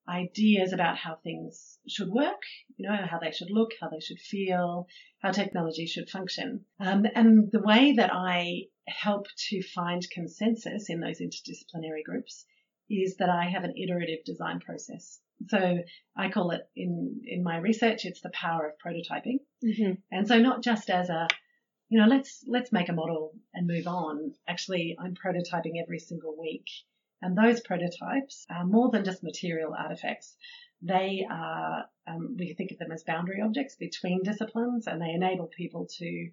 ideas 0.08 0.74
about 0.74 0.98
how 0.98 1.15
things 1.15 1.77
should 1.88 2.10
work, 2.10 2.41
you 2.77 2.89
know, 2.89 2.96
how 3.10 3.19
they 3.19 3.31
should 3.31 3.51
look, 3.51 3.72
how 3.79 3.89
they 3.89 4.00
should 4.00 4.19
feel, 4.19 4.88
how 5.19 5.31
technology 5.31 5.86
should 5.86 6.10
function. 6.10 6.65
Um, 6.79 7.05
and 7.13 7.51
the 7.51 7.62
way 7.62 7.93
that 7.93 8.10
I 8.13 8.63
help 8.88 9.27
to 9.50 9.62
find 9.62 10.01
consensus 10.10 10.89
in 10.89 11.00
those 11.00 11.19
interdisciplinary 11.19 12.03
groups 12.03 12.46
is 12.89 13.17
that 13.17 13.29
I 13.29 13.50
have 13.50 13.63
an 13.63 13.75
iterative 13.77 14.24
design 14.25 14.60
process. 14.60 15.19
So 15.48 15.79
I 16.15 16.29
call 16.29 16.51
it 16.51 16.62
in, 16.75 17.22
in 17.25 17.43
my 17.43 17.58
research, 17.58 18.05
it's 18.05 18.22
the 18.22 18.29
power 18.31 18.67
of 18.67 18.74
prototyping. 18.84 19.39
Mm-hmm. 19.63 19.93
And 20.12 20.27
so 20.27 20.39
not 20.39 20.62
just 20.63 20.89
as 20.89 21.10
a, 21.10 21.27
you 21.89 22.00
know, 22.00 22.08
let's, 22.08 22.43
let's 22.48 22.72
make 22.72 22.89
a 22.89 22.93
model 22.93 23.34
and 23.53 23.67
move 23.67 23.88
on. 23.88 24.34
Actually, 24.48 24.98
I'm 25.00 25.15
prototyping 25.15 25.81
every 25.81 26.00
single 26.00 26.36
week. 26.39 26.65
And 27.22 27.38
those 27.38 27.62
prototypes 27.62 28.46
are 28.50 28.65
more 28.65 28.89
than 28.91 29.05
just 29.05 29.24
material 29.24 29.74
artifacts. 29.77 30.36
They 30.81 31.25
are, 31.29 31.86
um, 32.08 32.36
we 32.38 32.53
think 32.53 32.72
of 32.72 32.77
them 32.77 32.91
as 32.91 33.03
boundary 33.03 33.41
objects 33.41 33.75
between 33.75 34.24
disciplines 34.24 34.88
and 34.88 35.01
they 35.01 35.12
enable 35.12 35.48
people 35.48 35.88
to, 35.98 36.29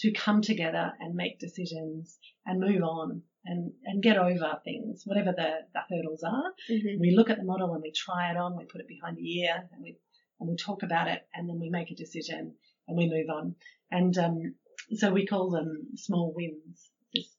to 0.00 0.12
come 0.12 0.40
together 0.40 0.92
and 1.00 1.14
make 1.14 1.38
decisions 1.38 2.18
and 2.46 2.60
move 2.60 2.82
on 2.82 3.22
and, 3.44 3.72
and 3.84 4.02
get 4.02 4.18
over 4.18 4.60
things, 4.64 5.02
whatever 5.04 5.32
the, 5.32 5.50
the 5.72 5.80
hurdles 5.88 6.22
are. 6.22 6.52
Mm-hmm. 6.70 7.00
We 7.00 7.14
look 7.16 7.30
at 7.30 7.38
the 7.38 7.44
model 7.44 7.72
and 7.74 7.82
we 7.82 7.92
try 7.92 8.30
it 8.30 8.36
on, 8.36 8.56
we 8.56 8.64
put 8.64 8.80
it 8.80 8.88
behind 8.88 9.16
the 9.16 9.38
ear 9.40 9.68
and 9.72 9.82
we, 9.82 9.96
and 10.38 10.48
we 10.48 10.56
talk 10.56 10.82
about 10.82 11.08
it 11.08 11.26
and 11.34 11.48
then 11.48 11.58
we 11.60 11.70
make 11.70 11.90
a 11.90 11.94
decision 11.94 12.54
and 12.86 12.96
we 12.96 13.08
move 13.08 13.28
on. 13.34 13.54
And, 13.90 14.16
um, 14.18 14.54
so 14.94 15.12
we 15.12 15.26
call 15.26 15.50
them 15.50 15.88
small 15.96 16.32
wins. 16.34 16.90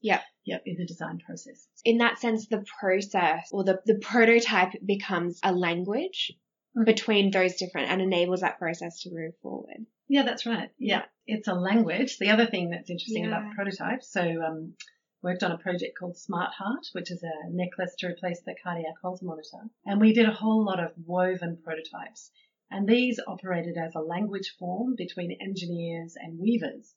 Yeah. 0.01 0.21
Yep, 0.45 0.63
in 0.65 0.75
the 0.77 0.85
design 0.85 1.19
process. 1.25 1.67
In 1.85 1.99
that 1.99 2.19
sense, 2.19 2.47
the 2.47 2.65
process 2.79 3.49
or 3.51 3.63
the, 3.63 3.79
the 3.85 3.99
prototype 3.99 4.73
becomes 4.85 5.39
a 5.43 5.53
language 5.53 6.33
Mhm. 6.75 6.85
between 6.85 7.31
those 7.31 7.55
different 7.55 7.89
and 7.89 8.01
enables 8.01 8.39
that 8.41 8.57
process 8.57 9.01
to 9.01 9.09
move 9.11 9.33
forward. 9.41 9.85
Yeah, 10.07 10.23
that's 10.23 10.45
right. 10.45 10.69
Yeah, 10.77 11.03
it's 11.27 11.49
a 11.49 11.53
language. 11.53 12.17
The 12.17 12.29
other 12.29 12.45
thing 12.45 12.69
that's 12.69 12.89
interesting 12.89 13.25
Yeah. 13.25 13.37
about 13.39 13.55
prototypes, 13.55 14.09
so 14.09 14.21
um, 14.21 14.75
worked 15.21 15.43
on 15.43 15.51
a 15.51 15.57
project 15.57 15.97
called 15.97 16.17
Smart 16.17 16.53
Heart, 16.53 16.87
which 16.93 17.11
is 17.11 17.23
a 17.23 17.49
necklace 17.49 17.95
to 17.99 18.07
replace 18.07 18.41
the 18.41 18.55
cardiac 18.63 18.95
Holter 19.01 19.25
monitor, 19.25 19.69
and 19.85 20.01
we 20.01 20.13
did 20.13 20.27
a 20.27 20.33
whole 20.33 20.63
lot 20.65 20.79
of 20.79 20.93
woven 21.05 21.57
prototypes, 21.63 22.31
and 22.69 22.87
these 22.87 23.19
operated 23.27 23.77
as 23.77 23.95
a 23.95 23.99
language 23.99 24.55
form 24.57 24.95
between 24.95 25.37
engineers 25.41 26.15
and 26.15 26.39
weavers. 26.39 26.95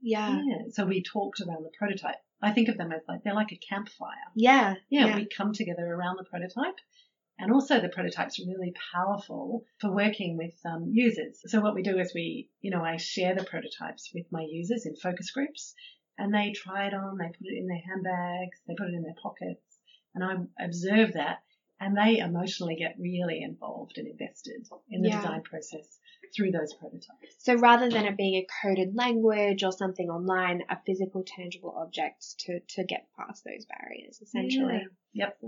Yeah. 0.00 0.42
Yeah, 0.44 0.62
so 0.70 0.84
we 0.84 1.02
talked 1.02 1.40
around 1.40 1.64
the 1.64 1.70
prototype. 1.78 2.16
I 2.42 2.52
think 2.52 2.68
of 2.68 2.76
them 2.76 2.92
as 2.92 3.02
like 3.08 3.22
they're 3.24 3.34
like 3.34 3.52
a 3.52 3.56
campfire. 3.56 4.10
Yeah. 4.34 4.74
yeah, 4.90 5.16
we 5.16 5.26
come 5.26 5.54
together 5.54 5.86
around 5.86 6.18
the 6.18 6.24
prototype. 6.24 6.76
And 7.38 7.50
also 7.50 7.80
the 7.80 7.88
prototype's 7.88 8.38
really 8.38 8.72
powerful 8.92 9.64
for 9.80 9.90
working 9.90 10.36
with 10.36 10.54
um, 10.64 10.90
users. 10.92 11.40
So 11.46 11.60
what 11.60 11.74
we 11.74 11.82
do 11.82 11.98
is 11.98 12.12
we, 12.14 12.48
you 12.60 12.70
know, 12.70 12.84
I 12.84 12.96
share 12.96 13.34
the 13.34 13.42
prototypes 13.44 14.12
with 14.14 14.26
my 14.30 14.46
users 14.48 14.86
in 14.86 14.94
focus 14.94 15.32
groups 15.32 15.74
and 16.18 16.32
they 16.32 16.52
try 16.52 16.86
it 16.86 16.94
on, 16.94 17.18
they 17.18 17.26
put 17.26 17.46
it 17.46 17.58
in 17.58 17.66
their 17.66 17.82
handbags, 17.86 18.58
they 18.66 18.74
put 18.74 18.88
it 18.88 18.94
in 18.94 19.02
their 19.02 19.14
pockets 19.22 19.78
and 20.14 20.24
I 20.24 20.64
observe 20.64 21.14
that 21.14 21.42
and 21.80 21.96
they 21.96 22.18
emotionally 22.18 22.76
get 22.76 22.96
really 22.98 23.42
involved 23.42 23.98
and 23.98 24.06
invested 24.06 24.66
in 24.88 25.02
the 25.02 25.08
Yeah. 25.08 25.20
design 25.20 25.42
process 25.42 25.98
through 26.34 26.50
those 26.50 26.72
prototypes. 26.74 27.34
So 27.38 27.54
rather 27.54 27.88
than 27.90 28.06
it 28.06 28.16
being 28.16 28.34
a 28.34 28.46
coded 28.62 28.94
language 28.94 29.64
or 29.64 29.72
something 29.72 30.08
online, 30.08 30.62
a 30.68 30.78
physical, 30.86 31.24
tangible 31.26 31.74
object 31.76 32.38
to, 32.40 32.60
to 32.60 32.84
get 32.84 33.08
past 33.18 33.44
those 33.44 33.66
barriers, 33.66 34.20
essentially. 34.22 34.82
Yeah. 34.82 34.88
Yep. 35.16 35.38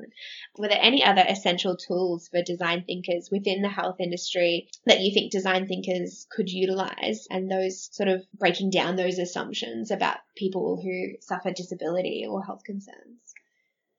Were 0.58 0.68
there 0.68 0.78
any 0.80 1.02
other 1.04 1.24
essential 1.26 1.76
tools 1.76 2.28
for 2.28 2.40
design 2.40 2.84
thinkers 2.86 3.30
within 3.32 3.62
the 3.62 3.68
health 3.68 3.96
industry 3.98 4.68
that 4.84 5.00
you 5.00 5.12
think 5.12 5.32
design 5.32 5.66
thinkers 5.66 6.26
could 6.30 6.48
utilize 6.48 7.26
and 7.30 7.50
those 7.50 7.88
sort 7.92 8.08
of 8.08 8.22
breaking 8.32 8.70
down 8.70 8.94
those 8.94 9.18
assumptions 9.18 9.90
about 9.90 10.18
people 10.36 10.80
who 10.80 11.16
suffer 11.20 11.50
disability 11.50 12.26
or 12.28 12.44
health 12.44 12.62
concerns? 12.64 13.18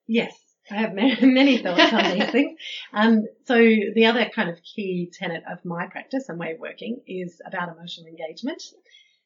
Yes, 0.07 0.33
I 0.71 0.75
have 0.75 0.93
many, 0.93 1.17
many 1.25 1.57
thoughts 1.57 1.93
on 1.93 2.17
these 2.17 2.29
things. 2.29 2.59
Um, 2.93 3.23
so 3.45 3.55
the 3.55 4.05
other 4.05 4.29
kind 4.33 4.49
of 4.49 4.59
key 4.63 5.11
tenet 5.13 5.43
of 5.49 5.63
my 5.65 5.87
practice 5.87 6.29
and 6.29 6.39
way 6.39 6.51
of 6.53 6.59
working 6.59 7.01
is 7.07 7.41
about 7.45 7.69
emotional 7.69 8.07
engagement. 8.07 8.61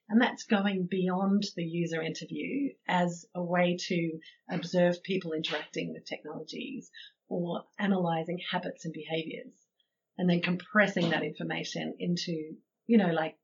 And 0.09 0.21
that's 0.21 0.43
going 0.43 0.87
beyond 0.91 1.43
the 1.55 1.63
user 1.63 2.01
interview 2.01 2.73
as 2.87 3.25
a 3.33 3.41
way 3.41 3.77
to 3.87 4.11
observe 4.51 5.01
people 5.03 5.31
interacting 5.31 5.93
with 5.93 6.05
technologies 6.05 6.91
or 7.29 7.63
analyzing 7.79 8.39
habits 8.51 8.83
and 8.83 8.93
behaviors 8.93 9.53
and 10.17 10.29
then 10.29 10.41
compressing 10.41 11.11
that 11.11 11.23
information 11.23 11.95
into, 11.97 12.55
you 12.87 12.97
know, 12.97 13.11
like 13.11 13.37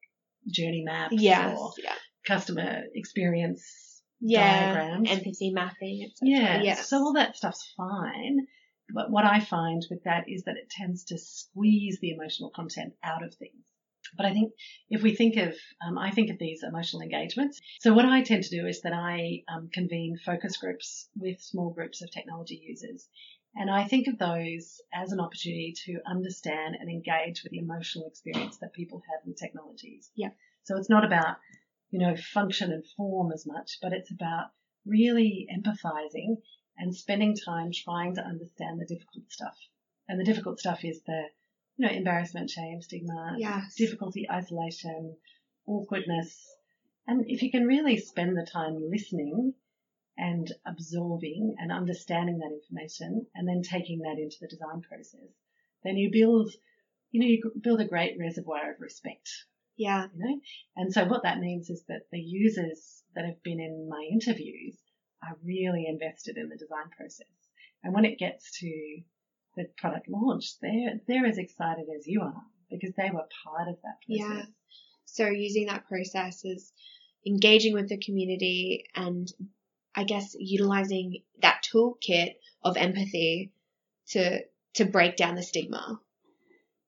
journey 0.52 0.84
maps 0.86 1.16
Yes. 1.18 1.58
or 1.58 1.72
Yeah. 1.82 1.96
customer 2.26 2.84
experience 2.94 3.87
Yeah. 4.20 4.74
diagrams. 4.74 5.10
Empathy 5.10 5.52
mapping, 5.52 6.04
etc. 6.04 6.18
Yeah. 6.22 6.62
Yes. 6.62 6.90
So 6.90 6.98
all 6.98 7.14
that 7.14 7.36
stuff's 7.36 7.74
fine. 7.76 8.48
But 8.94 9.12
what 9.12 9.26
I 9.26 9.40
find 9.42 9.86
with 9.90 10.04
that 10.06 10.30
is 10.30 10.44
that 10.44 10.56
it 10.58 10.70
tends 10.70 11.04
to 11.06 11.18
squeeze 11.18 12.00
the 12.00 12.12
emotional 12.12 12.52
content 12.56 12.94
out 13.04 13.24
of 13.24 13.34
things. 13.36 13.66
But 14.16 14.26
I 14.26 14.34
think 14.34 14.54
if 14.90 15.04
we 15.04 15.14
think 15.14 15.36
of, 15.36 15.54
um, 15.86 15.98
I 15.98 16.12
think 16.12 16.30
of 16.30 16.40
these 16.40 16.64
emotional 16.64 17.02
engagements. 17.02 17.60
So 17.82 17.94
what 17.94 18.06
I 18.06 18.22
tend 18.22 18.44
to 18.44 18.50
do 18.50 18.66
is 18.66 18.82
that 18.84 18.94
I 18.94 19.44
um, 19.54 19.70
convene 19.74 20.18
focus 20.26 20.56
groups 20.56 21.10
with 21.18 21.42
small 21.42 21.72
groups 21.72 22.02
of 22.02 22.12
technology 22.12 22.62
users. 22.66 23.10
And 23.56 23.70
I 23.70 23.86
think 23.86 24.08
of 24.08 24.20
those 24.20 24.80
as 24.94 25.12
an 25.12 25.20
opportunity 25.20 25.74
to 25.86 26.00
understand 26.06 26.78
and 26.80 26.90
engage 26.90 27.44
with 27.44 27.52
the 27.52 27.60
emotional 27.60 28.08
experience 28.08 28.58
that 28.58 28.74
people 28.74 29.02
have 29.10 29.26
with 29.26 29.38
technologies. 29.38 30.10
Yeah. 30.16 30.30
So 30.64 30.78
it's 30.78 30.90
not 30.90 31.04
about, 31.04 31.38
you 31.90 32.00
know, 32.00 32.16
function 32.16 32.72
and 32.72 32.86
form 32.98 33.32
as 33.32 33.46
much, 33.46 33.78
but 33.82 33.94
it's 33.94 34.12
about 34.12 34.48
really 34.86 35.48
empathizing 35.52 36.38
and 36.78 36.96
spending 36.96 37.36
time 37.36 37.72
trying 37.72 38.16
to 38.16 38.22
understand 38.22 38.80
the 38.80 38.86
difficult 38.86 39.30
stuff. 39.30 39.58
And 40.08 40.20
the 40.20 40.26
difficult 40.26 40.60
stuff 40.60 40.84
is 40.84 41.02
the, 41.04 41.24
you 41.78 41.86
know, 41.86 41.92
embarrassment, 41.92 42.50
shame, 42.50 42.82
stigma, 42.82 43.36
Yes. 43.38 43.76
difficulty, 43.76 44.30
isolation, 44.30 45.18
awkwardness. 45.66 46.46
And 47.08 47.26
if 47.28 47.42
you 47.42 47.52
can 47.52 47.66
really 47.66 47.98
spend 47.98 48.38
the 48.38 48.46
time 48.46 48.90
listening 48.90 49.54
and 50.18 50.52
absorbing 50.66 51.56
and 51.58 51.72
understanding 51.72 52.40
that 52.40 52.52
information 52.52 53.28
and 53.34 53.48
then 53.48 53.62
taking 53.62 54.00
that 54.00 54.18
into 54.18 54.38
the 54.42 54.48
design 54.48 54.82
process, 54.82 55.30
then 55.84 55.96
you 55.96 56.12
build, 56.12 56.52
you 57.12 57.22
know, 57.22 57.28
you 57.28 57.52
build 57.62 57.82
a 57.82 57.86
great 57.86 58.18
reservoir 58.20 58.72
of 58.72 58.82
respect 58.82 59.30
Yeah. 59.78 60.08
you 60.16 60.20
know. 60.20 60.42
And 60.76 60.94
so 60.94 61.06
what 61.06 61.24
that 61.24 61.40
means 61.40 61.70
is 61.70 61.84
that 61.88 62.02
the 62.12 62.20
users 62.20 63.04
that 63.16 63.26
have 63.26 63.42
been 63.44 63.60
in 63.60 63.88
my 63.90 64.08
interviews 64.12 64.76
are 65.24 65.38
really 65.44 65.86
invested 65.88 66.38
in 66.38 66.50
the 66.50 66.58
design 66.58 66.90
process. 66.96 67.28
And 67.84 67.94
when 67.94 68.06
it 68.06 68.20
gets 68.20 68.60
to 68.60 69.02
the 69.56 69.66
product 69.78 70.08
launch, 70.10 70.60
they're 70.62 71.00
they're 71.08 71.26
as 71.26 71.38
excited 71.38 71.86
as 71.98 72.08
you 72.08 72.22
are 72.22 72.42
because 72.70 72.94
they 72.96 73.10
were 73.14 73.28
part 73.46 73.68
of 73.68 73.78
that 73.84 74.02
process. 74.06 74.20
Yeah. 74.20 74.28
process. 74.28 74.52
So 75.06 75.28
using 75.28 75.68
that 75.68 75.88
process 75.88 76.44
is 76.44 76.72
engaging 77.26 77.74
with 77.74 77.90
the 77.90 77.98
community 77.98 78.86
and 78.96 79.28
I 79.96 80.04
guess 80.04 80.36
utilizing 80.38 81.24
that 81.42 81.64
toolkit 81.74 82.36
of 82.64 82.78
empathy 82.78 83.52
to 84.10 84.42
to 84.76 84.86
break 84.86 85.16
down 85.16 85.36
the 85.36 85.44
stigma. 85.44 86.00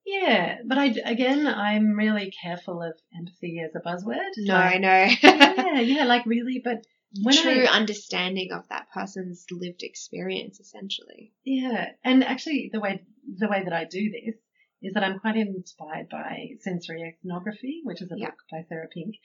Yeah, 0.09 0.57
but 0.65 0.77
I 0.77 0.85
again, 1.05 1.45
I'm 1.47 1.95
really 1.95 2.31
careful 2.41 2.81
of 2.81 2.93
empathy 3.15 3.59
as 3.59 3.75
a 3.75 3.79
buzzword. 3.79 4.31
No, 4.37 4.53
Like, 4.55 4.75
I 4.75 4.77
know. 4.77 5.07
yeah, 5.23 5.79
yeah, 5.81 6.03
like 6.05 6.25
really, 6.25 6.61
but 6.63 6.83
when 7.23 7.35
True 7.35 7.65
I, 7.65 7.77
understanding 7.77 8.51
of 8.51 8.67
that 8.69 8.87
person's 8.93 9.45
lived 9.51 9.83
experience, 9.83 10.59
essentially. 10.59 11.33
Yeah, 11.43 11.91
and 12.03 12.23
actually 12.23 12.69
the 12.71 12.79
way 12.79 13.03
the 13.37 13.47
way 13.47 13.63
that 13.63 13.73
I 13.73 13.85
do 13.85 14.11
this 14.11 14.35
is 14.81 14.93
that 14.93 15.03
I'm 15.03 15.19
quite 15.19 15.35
inspired 15.35 16.09
by 16.09 16.51
sensory 16.61 17.03
ethnography, 17.03 17.81
which 17.83 18.01
is 18.01 18.11
a 18.11 18.15
Yeah. 18.17 18.27
book 18.27 18.39
by 18.51 18.63
Sarah 18.67 18.87
Pink. 18.87 19.15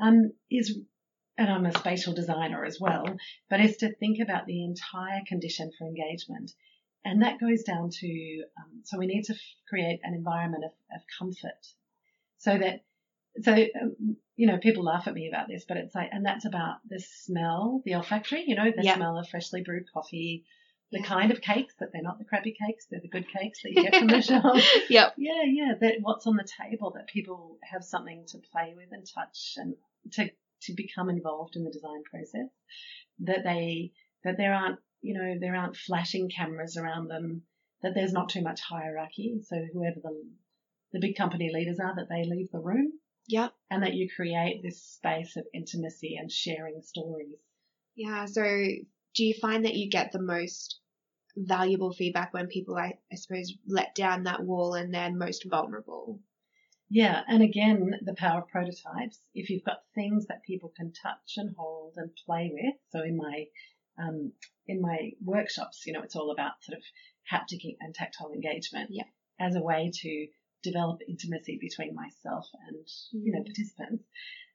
Um, 0.00 0.32
is 0.50 0.78
and 1.38 1.50
I'm 1.50 1.66
a 1.66 1.72
spatial 1.78 2.14
designer 2.14 2.64
as 2.64 2.80
well, 2.80 3.04
but 3.50 3.60
is 3.60 3.76
to 3.78 3.94
think 3.94 4.20
about 4.20 4.46
the 4.46 4.64
entire 4.64 5.20
condition 5.28 5.70
for 5.78 5.86
engagement, 5.86 6.52
and 7.06 7.22
that 7.22 7.40
goes 7.40 7.62
down 7.62 7.90
to 7.90 8.44
um, 8.58 8.80
so 8.84 8.98
we 8.98 9.06
need 9.06 9.24
to 9.24 9.34
f- 9.34 9.40
create 9.68 10.00
an 10.02 10.14
environment 10.14 10.64
of, 10.64 10.72
of 10.94 11.02
comfort, 11.18 11.62
so 12.38 12.58
that 12.58 12.84
so 13.42 13.52
um, 13.52 14.16
you 14.36 14.46
know 14.46 14.58
people 14.58 14.84
laugh 14.84 15.06
at 15.06 15.14
me 15.14 15.28
about 15.28 15.48
this, 15.48 15.64
but 15.66 15.76
it's 15.76 15.94
like 15.94 16.10
and 16.12 16.24
that's 16.24 16.44
about 16.44 16.76
the 16.88 17.00
smell, 17.00 17.82
the 17.84 17.94
olfactory, 17.94 18.44
you 18.46 18.56
know, 18.56 18.70
the 18.74 18.82
Yeah. 18.84 18.96
smell 18.96 19.18
of 19.18 19.28
freshly 19.28 19.62
brewed 19.62 19.84
coffee, 19.92 20.44
the 20.92 21.02
kind 21.02 21.30
of 21.32 21.40
cakes 21.40 21.74
that 21.80 21.90
they're 21.92 22.02
not 22.02 22.18
the 22.18 22.24
crappy 22.24 22.54
cakes, 22.66 22.86
they're 22.90 23.00
the 23.00 23.08
good 23.08 23.26
cakes 23.28 23.62
that 23.62 23.72
you 23.72 23.82
get 23.82 23.96
from 23.96 24.08
the 24.08 24.22
shop. 24.30 24.56
Yep. 24.88 25.14
Yeah, 25.18 25.42
yeah, 25.46 25.72
that 25.80 25.94
what's 26.00 26.26
on 26.26 26.36
the 26.36 26.48
table 26.62 26.92
that 26.96 27.08
people 27.08 27.58
have 27.62 27.84
something 27.84 28.24
to 28.28 28.38
play 28.52 28.74
with 28.76 28.88
and 28.92 29.06
touch 29.14 29.54
and 29.56 29.74
to 30.12 30.30
to 30.62 30.72
become 30.74 31.10
involved 31.10 31.56
in 31.56 31.64
the 31.64 31.70
design 31.70 32.02
process. 32.10 32.48
That 33.20 33.44
they 33.44 33.92
that 34.24 34.36
there 34.36 34.54
aren't 34.54 34.78
you 35.06 35.14
know 35.14 35.36
there 35.40 35.54
aren't 35.54 35.76
flashing 35.76 36.28
cameras 36.28 36.76
around 36.76 37.08
them. 37.08 37.42
That 37.82 37.92
there's 37.94 38.12
not 38.12 38.30
too 38.30 38.42
much 38.42 38.60
hierarchy. 38.60 39.38
So 39.44 39.56
whoever 39.72 40.00
the 40.02 40.24
the 40.92 41.00
big 41.00 41.16
company 41.16 41.50
leaders 41.52 41.78
are, 41.78 41.94
that 41.94 42.08
they 42.08 42.24
leave 42.24 42.50
the 42.50 42.58
room. 42.58 42.92
Yep. 43.28 43.52
And 43.70 43.82
that 43.82 43.94
you 43.94 44.08
create 44.14 44.62
this 44.62 44.82
space 44.82 45.36
of 45.36 45.44
intimacy 45.52 46.16
and 46.16 46.30
sharing 46.30 46.80
stories. 46.82 47.38
Yeah. 47.96 48.24
So 48.26 48.42
do 49.14 49.24
you 49.24 49.34
find 49.40 49.64
that 49.64 49.74
you 49.74 49.90
get 49.90 50.12
the 50.12 50.22
most 50.22 50.78
valuable 51.36 51.92
feedback 51.92 52.32
when 52.32 52.46
people, 52.46 52.76
I, 52.76 52.94
I 53.12 53.16
suppose, 53.16 53.52
let 53.66 53.94
down 53.94 54.24
that 54.24 54.42
wall 54.42 54.74
and 54.74 54.92
they're 54.92 55.12
most 55.12 55.44
vulnerable? 55.48 56.20
Yeah, 56.88 57.22
and 57.26 57.42
again, 57.42 57.98
the 58.02 58.14
power 58.14 58.42
of 58.42 58.48
prototypes. 58.48 59.18
If 59.34 59.50
you've 59.50 59.64
got 59.64 59.82
things 59.94 60.26
that 60.26 60.44
people 60.44 60.72
can 60.76 60.92
touch 60.92 61.34
and 61.36 61.54
hold 61.58 61.94
and 61.96 62.10
play 62.24 62.50
with, 62.52 62.74
so 62.90 63.02
in 63.02 63.16
my 63.16 63.46
um, 63.98 64.32
in 64.66 64.80
my 64.80 65.12
workshops, 65.24 65.84
you 65.86 65.92
know, 65.92 66.02
it's 66.02 66.16
all 66.16 66.30
about 66.32 66.52
sort 66.62 66.78
of 66.78 66.84
haptic 67.30 67.76
and 67.80 67.94
tactile 67.94 68.32
engagement 68.32 68.90
yeah. 68.92 69.04
as 69.40 69.56
a 69.56 69.60
way 69.62 69.90
to 69.94 70.26
develop 70.62 71.00
intimacy 71.08 71.58
between 71.60 71.94
myself 71.94 72.46
and 72.66 72.86
you 73.12 73.32
know 73.32 73.40
Mm. 73.40 73.46
participants. 73.46 74.04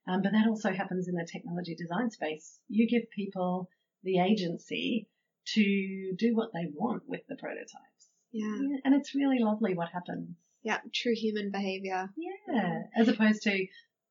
Um, 0.07 0.21
but 0.23 0.31
that 0.33 0.47
also 0.47 0.71
happens 0.73 1.07
in 1.07 1.15
the 1.15 1.27
technology 1.31 1.75
design 1.75 2.09
space. 2.09 2.59
You 2.67 2.87
give 2.87 3.09
people 3.11 3.69
the 4.03 4.19
agency 4.19 5.07
to 5.53 6.13
do 6.17 6.35
what 6.35 6.51
they 6.53 6.65
want 6.73 7.03
with 7.07 7.21
the 7.27 7.35
prototypes, 7.35 8.09
Yeah. 8.31 8.55
Yeah, 8.61 8.77
and 8.83 8.95
it's 8.95 9.13
really 9.15 9.39
lovely 9.39 9.73
what 9.75 9.89
happens. 9.89 10.35
Yeah. 10.63 10.79
True 10.93 11.13
human 11.15 11.51
behavior. 11.51 12.09
Yeah, 12.17 12.83
as 12.95 13.07
opposed 13.07 13.43
to, 13.43 13.55
you 13.57 13.67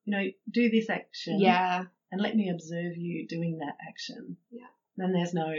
know, 0.06 0.26
do 0.50 0.70
this 0.70 0.88
action. 0.90 1.40
Yeah. 1.40 1.84
And 2.12 2.20
let 2.20 2.34
me 2.36 2.48
observe 2.50 2.96
you 2.96 3.26
doing 3.28 3.58
that 3.58 3.76
action. 3.88 4.36
Yeah. 4.50 4.66
Then 4.96 5.12
there's 5.12 5.34
no, 5.34 5.52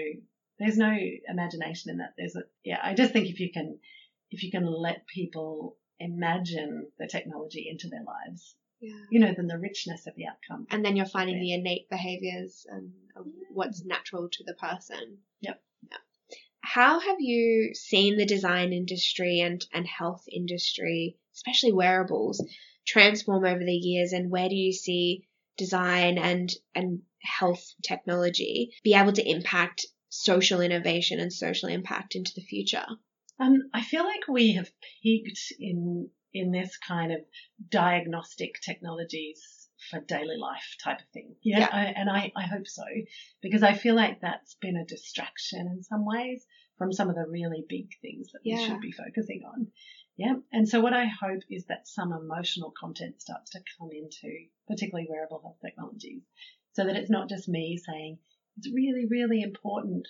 there's 0.60 0.78
no 0.78 0.96
imagination 1.28 1.92
in 1.92 1.98
that. 1.98 2.14
There's 2.18 2.36
a, 2.36 2.44
yeah, 2.64 2.80
I 2.84 2.94
just 2.94 3.14
think 3.14 3.28
if 3.28 3.40
you 3.40 3.52
can, 3.52 3.80
if 4.30 4.44
you 4.44 4.52
can 4.52 4.66
let 4.66 5.08
people 5.08 5.78
imagine 6.00 6.88
the 7.00 7.08
technology 7.08 7.68
into 7.70 7.88
their 7.90 8.04
lives, 8.04 8.56
Yeah. 8.80 8.96
you 9.10 9.20
know, 9.20 9.34
then 9.36 9.48
the 9.48 9.58
richness 9.58 10.08
of 10.08 10.16
the 10.16 10.26
outcome. 10.28 10.68
And 10.70 10.84
then 10.84 10.96
you're 10.96 11.06
finding 11.06 11.40
the 11.40 11.54
innate 11.54 11.90
behaviors 11.90 12.66
and 12.70 12.92
what's 13.52 13.84
natural 13.86 14.30
to 14.30 14.44
the 14.44 14.54
person. 14.54 15.18
Yep. 15.42 15.62
Yeah. 15.90 15.98
How 16.62 17.00
have 17.00 17.18
you 17.20 17.74
seen 17.74 18.18
the 18.18 18.26
design 18.26 18.74
industry 18.74 19.40
and, 19.40 19.66
and 19.74 19.86
health 19.88 20.24
industry, 20.32 21.18
especially 21.34 21.74
wearables, 21.74 22.44
transform 22.86 23.46
over 23.46 23.64
the 23.64 23.74
years 23.74 24.14
and 24.14 24.32
where 24.32 24.50
do 24.50 24.56
you 24.56 24.74
see 24.74 25.28
design 25.58 26.18
and 26.18 26.52
and 26.74 27.02
health 27.24 27.74
technology 27.84 28.72
be 28.84 28.94
able 28.94 29.14
to 29.14 29.30
impact 29.30 29.86
social 30.10 30.62
innovation 30.62 31.20
and 31.20 31.32
social 31.32 31.70
impact 31.70 32.16
into 32.16 32.32
the 32.36 32.42
future? 32.42 32.86
Um, 33.40 33.70
I 33.74 33.82
feel 33.82 34.04
like 34.04 34.28
we 34.28 34.54
have 34.54 34.70
peaked 35.02 35.54
in 35.60 36.10
in 36.34 36.52
this 36.52 36.78
kind 36.78 37.12
of 37.12 37.20
diagnostic 37.70 38.62
technologies 38.62 39.68
for 39.90 40.00
daily 40.00 40.38
life 40.38 40.76
type 40.84 41.00
of 41.00 41.08
thing. 41.14 41.36
Yeah, 41.42 41.60
Yeah. 41.60 41.70
I, 41.72 41.84
and 41.86 42.10
I, 42.10 42.32
I 42.36 42.44
hope 42.44 42.68
so 42.68 42.84
because 43.42 43.64
I 43.64 43.74
feel 43.74 43.96
like 43.96 44.22
that's 44.22 44.56
been 44.56 44.78
a 44.78 44.86
distraction 44.86 45.68
in 45.68 45.84
some 45.84 46.06
ways 46.06 46.46
from 46.78 46.94
some 46.94 47.10
of 47.10 47.16
the 47.16 47.26
really 47.28 47.66
big 47.68 47.90
things 48.02 48.32
that 48.32 48.42
we 48.46 48.58
should 48.64 48.80
be 48.80 48.92
focusing 48.92 49.44
on. 49.46 49.68
Yeah, 50.18 50.36
and 50.52 50.68
so 50.68 50.82
what 50.82 50.94
I 50.94 51.06
hope 51.06 51.42
is 51.50 51.66
that 51.66 51.88
some 51.88 52.12
emotional 52.14 52.74
content 52.80 53.22
starts 53.22 53.52
to 53.52 53.60
come 53.78 53.90
into 53.92 54.46
particularly 54.68 55.08
wearable 55.10 55.42
health 55.42 55.58
technologies, 55.66 56.22
so 56.74 56.86
that 56.86 56.96
it's 56.96 57.10
not 57.10 57.30
just 57.30 57.48
me 57.50 57.78
saying 57.78 58.18
it's 58.58 58.70
really 58.74 59.06
really 59.10 59.42
important 59.42 60.08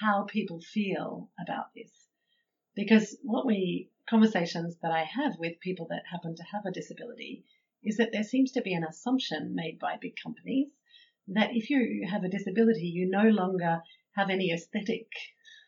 how 0.00 0.24
people 0.24 0.60
feel 0.60 1.30
about 1.40 1.66
this 1.74 1.90
because 2.74 3.16
what 3.22 3.46
we 3.46 3.88
conversations 4.08 4.76
that 4.82 4.92
I 4.92 5.04
have 5.04 5.32
with 5.38 5.60
people 5.60 5.86
that 5.90 6.02
happen 6.10 6.34
to 6.36 6.42
have 6.52 6.66
a 6.66 6.72
disability 6.72 7.44
is 7.82 7.96
that 7.98 8.10
there 8.12 8.24
seems 8.24 8.52
to 8.52 8.62
be 8.62 8.74
an 8.74 8.84
assumption 8.84 9.54
made 9.54 9.78
by 9.78 9.96
big 10.00 10.14
companies 10.22 10.68
that 11.28 11.50
if 11.52 11.70
you 11.70 12.06
have 12.10 12.24
a 12.24 12.28
disability, 12.28 12.86
you 12.86 13.08
no 13.10 13.28
longer 13.28 13.80
have 14.16 14.30
any 14.30 14.52
aesthetic. 14.52 15.08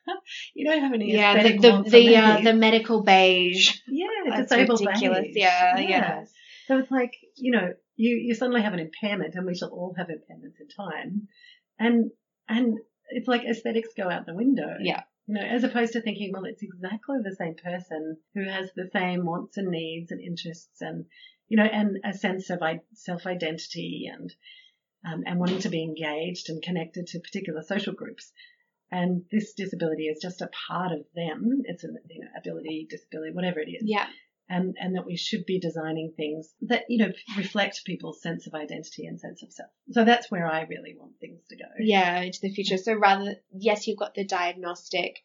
You 0.54 0.70
don't 0.70 0.82
have 0.82 0.92
any 0.92 1.12
Yeah, 1.12 1.42
the 1.42 1.58
the 1.58 1.90
the, 1.90 2.16
uh, 2.16 2.40
the 2.40 2.54
medical 2.54 3.02
beige. 3.02 3.76
yeah, 3.88 4.06
That's 4.28 4.50
disabled 4.50 4.80
ridiculous. 4.86 5.22
beige. 5.24 5.36
Yeah, 5.36 5.78
yeah. 5.78 6.24
So 6.68 6.78
it's 6.78 6.92
like 6.92 7.12
you 7.34 7.50
know, 7.50 7.72
you 7.96 8.16
you 8.16 8.34
suddenly 8.34 8.62
have 8.62 8.74
an 8.74 8.80
impairment, 8.80 9.34
and 9.34 9.46
we 9.46 9.54
shall 9.54 9.70
all 9.70 9.94
have 9.96 10.08
impairments 10.08 10.60
in 10.60 10.68
time, 10.68 11.28
and 11.78 12.10
and 12.48 12.78
it's 13.10 13.28
like 13.28 13.44
aesthetics 13.44 13.90
go 13.96 14.08
out 14.10 14.26
the 14.26 14.34
window. 14.34 14.76
Yeah. 14.80 15.02
You 15.26 15.34
know, 15.34 15.42
as 15.42 15.64
opposed 15.64 15.92
to 15.94 16.00
thinking, 16.00 16.32
well, 16.32 16.44
it's 16.44 16.62
exactly 16.62 17.16
the 17.22 17.34
same 17.34 17.54
person 17.54 18.16
who 18.34 18.44
has 18.48 18.70
the 18.76 18.88
same 18.92 19.24
wants 19.24 19.56
and 19.56 19.68
needs 19.68 20.12
and 20.12 20.20
interests 20.20 20.80
and, 20.80 21.06
you 21.48 21.56
know, 21.56 21.64
and 21.64 21.98
a 22.04 22.12
sense 22.12 22.48
of 22.50 22.60
self 22.94 23.26
identity 23.26 24.08
and, 24.12 24.32
um, 25.04 25.24
and 25.26 25.40
wanting 25.40 25.58
to 25.60 25.68
be 25.68 25.82
engaged 25.82 26.48
and 26.48 26.62
connected 26.62 27.08
to 27.08 27.20
particular 27.20 27.62
social 27.62 27.92
groups. 27.92 28.32
And 28.92 29.24
this 29.32 29.54
disability 29.54 30.04
is 30.04 30.22
just 30.22 30.42
a 30.42 30.50
part 30.68 30.92
of 30.92 31.04
them. 31.16 31.62
It's 31.64 31.82
an 31.82 31.96
you 32.08 32.20
know, 32.20 32.28
ability, 32.38 32.86
disability, 32.88 33.32
whatever 33.32 33.58
it 33.58 33.68
is. 33.68 33.82
Yeah. 33.84 34.06
And, 34.48 34.76
and 34.80 34.94
that 34.94 35.04
we 35.04 35.16
should 35.16 35.44
be 35.44 35.58
designing 35.58 36.12
things 36.16 36.54
that, 36.62 36.84
you 36.88 36.98
know, 36.98 37.12
reflect 37.36 37.84
people's 37.84 38.22
sense 38.22 38.46
of 38.46 38.54
identity 38.54 39.06
and 39.06 39.18
sense 39.18 39.42
of 39.42 39.52
self. 39.52 39.70
So 39.90 40.04
that's 40.04 40.30
where 40.30 40.46
I 40.46 40.62
really 40.62 40.94
want 40.96 41.18
things 41.20 41.40
to 41.48 41.56
go. 41.56 41.64
yeah, 41.80 42.20
into 42.20 42.38
the 42.42 42.52
future. 42.52 42.76
So 42.76 42.94
rather, 42.94 43.34
yes, 43.52 43.86
you've 43.86 43.98
got 43.98 44.14
the 44.14 44.24
diagnostic. 44.24 45.16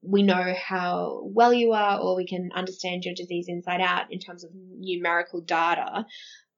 We 0.00 0.22
know 0.22 0.54
how 0.56 1.22
well 1.24 1.52
you 1.52 1.72
are, 1.72 1.98
or 1.98 2.14
we 2.14 2.26
can 2.26 2.50
understand 2.54 3.04
your 3.04 3.14
disease 3.14 3.46
inside 3.48 3.80
out 3.80 4.12
in 4.12 4.20
terms 4.20 4.44
of 4.44 4.50
numerical 4.54 5.40
data. 5.40 6.06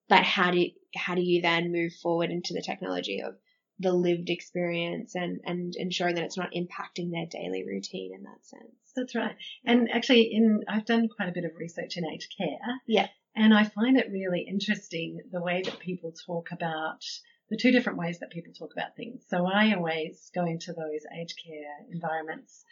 But 0.09 0.25
how 0.25 0.51
do 0.51 0.67
how 0.95 1.15
do 1.15 1.23
you 1.23 1.41
then 1.41 1.73
move 1.73 1.93
forward 2.03 2.31
into 2.31 2.53
the 2.53 2.63
technology 2.63 3.23
of 3.23 3.35
the 3.79 3.93
lived 3.93 4.29
experience 4.29 5.15
and 5.15 5.41
and 5.45 5.75
ensuring 5.77 6.17
that 6.17 6.25
it's 6.25 6.37
not 6.37 6.53
impacting 6.53 7.13
their 7.13 7.27
daily 7.27 7.65
routine 7.65 8.13
in 8.15 8.25
that 8.25 8.45
sense? 8.45 8.80
That's 9.01 9.15
right. 9.15 9.35
And 9.65 9.91
actually, 9.91 10.31
in 10.33 10.61
I've 10.69 10.85
done 10.85 11.09
quite 11.09 11.31
a 11.31 11.33
bit 11.33 11.45
of 11.45 11.53
research 11.57 11.97
in 11.97 12.05
aged 12.07 12.35
care. 12.37 12.59
Yeah. 12.87 13.09
And 13.35 13.55
I 13.55 13.65
find 13.65 13.97
it 13.97 14.11
really 14.13 14.45
interesting 14.47 15.21
the 15.33 15.41
way 15.41 15.63
that 15.65 15.79
people 15.79 16.13
talk 16.27 16.53
about 16.53 17.03
the 17.49 17.57
two 17.57 17.73
different 17.73 17.99
ways 17.99 18.19
that 18.21 18.31
people 18.31 18.53
talk 18.53 18.73
about 18.77 18.97
things. 18.97 19.25
So 19.29 19.47
I 19.47 19.75
always 19.75 20.31
go 20.35 20.45
into 20.45 20.73
those 20.73 21.03
aged 21.19 21.39
care 21.45 21.87
environments 21.91 22.65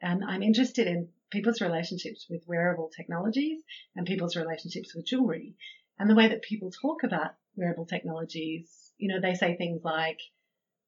and 0.00 0.22
I'm 0.24 0.42
interested 0.42 0.86
in 0.86 1.08
people's 1.30 1.60
relationships 1.60 2.26
with 2.30 2.46
wearable 2.46 2.90
technologies 2.96 3.60
and 3.96 4.06
people's 4.06 4.36
relationships 4.36 4.94
with 4.94 5.06
jewelry. 5.06 5.54
And 5.98 6.08
the 6.08 6.14
way 6.14 6.28
that 6.28 6.42
people 6.42 6.70
talk 6.70 7.02
about 7.02 7.34
wearable 7.56 7.86
technologies, 7.86 8.92
you 8.98 9.12
know, 9.12 9.20
they 9.20 9.34
say 9.34 9.56
things 9.56 9.82
like, 9.82 10.20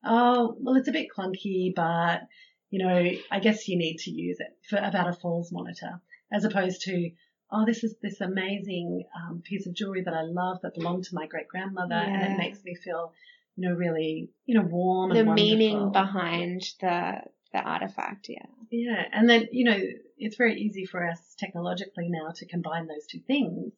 oh, 0.04 0.54
well, 0.60 0.76
it's 0.76 0.88
a 0.88 0.92
bit 0.92 1.08
clunky, 1.16 1.72
but, 1.74 2.22
you 2.70 2.84
know, 2.84 3.10
I 3.30 3.40
guess 3.40 3.68
you 3.68 3.78
need 3.78 3.98
to 4.00 4.10
use 4.10 4.38
it 4.40 4.56
for 4.68 4.76
about 4.76 5.08
a 5.08 5.12
falls 5.12 5.50
monitor, 5.52 6.00
as 6.32 6.44
opposed 6.44 6.82
to, 6.82 7.10
oh, 7.50 7.64
this 7.64 7.82
is 7.84 7.94
this 8.02 8.20
amazing 8.20 9.04
um, 9.16 9.42
piece 9.42 9.66
of 9.66 9.74
jewelry 9.74 10.02
that 10.02 10.14
I 10.14 10.22
love 10.22 10.58
that 10.62 10.74
belonged 10.74 11.04
to 11.04 11.14
my 11.14 11.26
great 11.26 11.48
grandmother, 11.48 11.94
and 11.94 12.32
it 12.32 12.38
makes 12.38 12.62
me 12.64 12.74
feel, 12.74 13.12
you 13.56 13.68
know, 13.68 13.74
really, 13.74 14.30
you 14.46 14.54
know, 14.54 14.66
warm 14.66 15.14
The 15.14 15.24
meaning 15.24 15.92
behind 15.92 16.62
the 16.80 17.22
the 17.52 17.60
artifact, 17.60 18.28
yeah. 18.28 18.44
Yeah, 18.70 19.02
and 19.12 19.28
then 19.28 19.48
you 19.52 19.64
know 19.64 19.80
it's 20.18 20.36
very 20.36 20.60
easy 20.60 20.84
for 20.84 21.08
us 21.08 21.18
technologically 21.38 22.08
now 22.10 22.32
to 22.36 22.46
combine 22.46 22.86
those 22.86 23.06
two 23.06 23.20
things, 23.20 23.72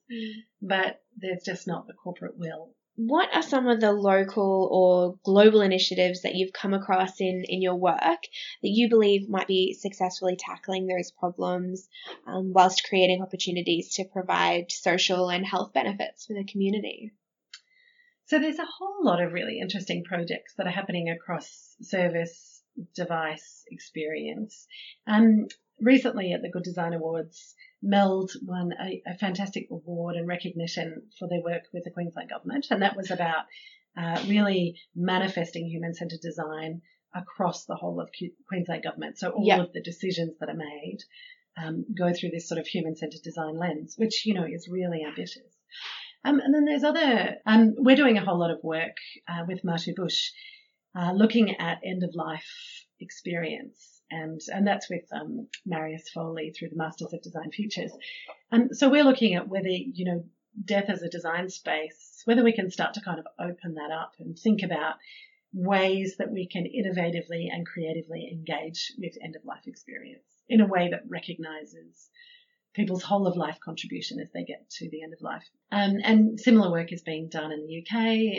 but 0.61 1.01
there's 1.17 1.45
just 1.45 1.67
not 1.69 1.87
the 1.87 1.93
corporate 1.93 2.37
will. 2.37 2.75
What 3.07 3.35
are 3.35 3.43
some 3.43 3.67
of 3.67 3.81
the 3.81 3.93
local 3.93 4.69
or 4.71 5.19
global 5.25 5.63
initiatives 5.63 6.21
that 6.23 6.35
you've 6.35 6.53
come 6.53 6.75
across 6.75 7.19
in, 7.19 7.45
in 7.49 7.63
your 7.63 7.77
work 7.77 7.99
that 8.03 8.69
you 8.69 8.91
believe 8.91 9.27
might 9.27 9.47
be 9.47 9.73
successfully 9.73 10.37
tackling 10.39 10.87
those 10.87 11.11
problems 11.11 11.89
um, 12.27 12.53
whilst 12.53 12.87
creating 12.87 13.23
opportunities 13.23 13.95
to 13.95 14.05
provide 14.05 14.71
social 14.71 15.31
and 15.31 15.47
health 15.47 15.73
benefits 15.73 16.27
for 16.27 16.35
the 16.35 16.45
community? 16.45 17.11
So 18.27 18.39
there's 18.39 18.59
a 18.59 18.67
whole 18.67 19.03
lot 19.03 19.23
of 19.23 19.33
really 19.33 19.61
interesting 19.61 20.05
projects 20.05 20.53
that 20.59 20.67
are 20.67 20.71
happening 20.71 21.09
across 21.09 21.75
service, 21.81 22.63
device, 22.95 23.65
experience. 23.71 24.67
Um, 25.07 25.47
recently 25.81 26.35
at 26.35 26.43
the 26.43 26.51
Good 26.51 26.65
Design 26.65 26.93
Awards, 26.93 27.55
Meld 27.83 28.33
won 28.43 28.73
a, 28.81 29.03
a 29.07 29.15
fantastic 29.17 29.69
award 29.71 30.17
and 30.17 30.29
recognition 30.29 31.03
for 31.19 31.29
their 31.29 31.43
work 31.43 31.63
with 31.73 31.85
the 31.85 31.91
Queensland 31.91 32.31
Government, 32.31 32.67
and 32.71 32.83
that 32.83 32.97
was 32.97 33.11
about 33.11 33.45
uh, 33.97 34.23
really 34.29 34.77
manifesting 34.95 35.67
human-centred 35.67 36.21
design 36.21 36.83
across 37.15 37.65
the 37.65 37.75
whole 37.75 38.01
of 38.01 38.11
Queensland 38.49 38.83
Government. 38.85 39.19
So 39.19 39.31
all 39.31 39.45
Yeah. 39.47 39.63
of 39.63 39.73
the 39.73 39.83
decisions 39.83 40.39
that 40.39 40.49
are 40.49 40.55
made 40.55 40.99
um, 41.57 41.85
go 41.99 42.13
through 42.13 42.31
this 42.31 42.49
sort 42.49 42.61
of 42.61 42.67
human-centred 42.67 43.23
design 43.23 43.57
lens, 43.59 43.95
which 43.97 44.25
you 44.27 44.35
know 44.35 44.45
is 44.45 44.69
really 44.71 45.05
ambitious. 45.05 45.57
Um, 46.25 46.39
and 46.39 46.55
then 46.55 46.67
there's 46.67 46.85
other, 46.85 47.37
um, 47.47 47.75
we're 47.79 47.97
doing 47.97 48.19
a 48.19 48.25
whole 48.25 48.39
lot 48.39 48.51
of 48.51 48.63
work 48.63 48.97
uh, 49.27 49.45
with 49.49 49.63
Martu 49.65 49.95
Bush, 49.97 50.31
uh, 50.95 51.13
looking 51.13 51.57
at 51.57 51.81
end 51.85 52.03
of 52.05 52.15
life 52.15 52.85
experience. 53.01 54.00
And, 54.11 54.41
and 54.53 54.67
that's 54.67 54.91
with 54.91 55.05
um, 55.13 55.47
Marius 55.65 56.09
Foley 56.09 56.51
through 56.51 56.71
the 56.71 56.77
Masters 56.77 57.13
of 57.13 57.23
Design 57.23 57.51
Futures. 57.53 57.93
And 58.51 58.77
so 58.77 58.89
we're 58.89 59.05
looking 59.05 59.35
at 59.35 59.49
whether, 59.49 59.69
you 59.69 60.05
know, 60.05 60.25
death 60.65 60.87
as 60.89 61.03
a 61.03 61.09
design 61.09 61.49
space, 61.49 62.23
whether 62.25 62.43
we 62.43 62.53
can 62.53 62.71
start 62.71 62.95
to 62.95 63.01
kind 63.01 63.19
of 63.19 63.27
open 63.39 63.75
that 63.75 63.91
up 63.91 64.15
and 64.19 64.39
think 64.39 64.63
about 64.63 64.95
ways 65.53 66.17
that 66.19 66.31
we 66.31 66.47
can 66.47 66.65
innovatively 66.65 67.49
and 67.51 67.67
creatively 67.67 68.29
engage 68.31 68.93
with 68.99 69.17
end 69.23 69.37
of 69.37 69.45
life 69.45 69.67
experience 69.67 70.25
in 70.49 70.61
a 70.61 70.67
way 70.67 70.89
that 70.91 71.03
recognizes 71.09 72.11
people's 72.73 73.03
whole 73.03 73.27
of 73.27 73.37
life 73.37 73.59
contribution 73.65 74.21
as 74.21 74.31
they 74.33 74.45
get 74.45 74.69
to 74.71 74.89
the 74.91 75.03
end 75.03 75.13
of 75.13 75.21
life. 75.21 75.45
Um, 75.73 75.97
and 76.05 76.39
similar 76.39 76.71
work 76.71 76.93
is 76.93 77.03
being 77.03 77.29
done 77.29 77.51
in 77.51 77.67
the 77.67 77.79
UK 77.81 77.97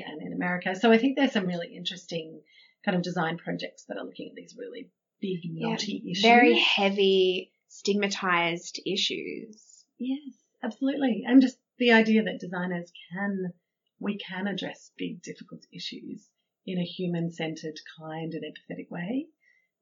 and 0.07 0.21
in 0.21 0.33
America. 0.33 0.75
So 0.75 0.91
I 0.91 0.97
think 0.97 1.17
there's 1.17 1.33
some 1.33 1.45
really 1.45 1.75
interesting 1.75 2.41
kind 2.85 2.95
of 2.95 3.03
design 3.03 3.37
projects 3.37 3.85
that 3.87 3.97
are 3.97 4.05
looking 4.05 4.29
at 4.29 4.35
these 4.35 4.55
really 4.57 4.89
big, 5.21 5.39
knotty 5.45 6.01
yeah, 6.03 6.11
issues. 6.11 6.23
Very 6.23 6.57
heavy, 6.57 7.51
stigmatized 7.67 8.81
issues. 8.85 9.85
Yes, 9.97 10.33
absolutely. 10.63 11.23
And 11.27 11.41
just 11.41 11.57
the 11.77 11.91
idea 11.91 12.23
that 12.23 12.39
designers 12.39 12.91
can, 13.13 13.53
we 13.99 14.17
can 14.17 14.47
address 14.47 14.91
big, 14.97 15.21
difficult 15.21 15.65
issues 15.71 16.27
in 16.65 16.79
a 16.79 16.83
human 16.83 17.31
centered, 17.31 17.79
kind, 17.99 18.33
and 18.33 18.43
empathetic 18.43 18.89
way. 18.89 19.27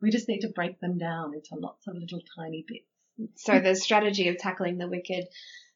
We 0.02 0.12
just 0.12 0.30
need 0.30 0.42
to 0.42 0.50
break 0.50 0.80
them 0.80 0.98
down 0.98 1.34
into 1.34 1.56
lots 1.56 1.88
of 1.88 1.96
little 1.96 2.22
tiny 2.38 2.66
bits. 2.68 3.44
So 3.44 3.60
the 3.60 3.76
strategy 3.76 4.30
of 4.30 4.38
tackling 4.38 4.78
the 4.78 4.88
wicked, 4.88 5.26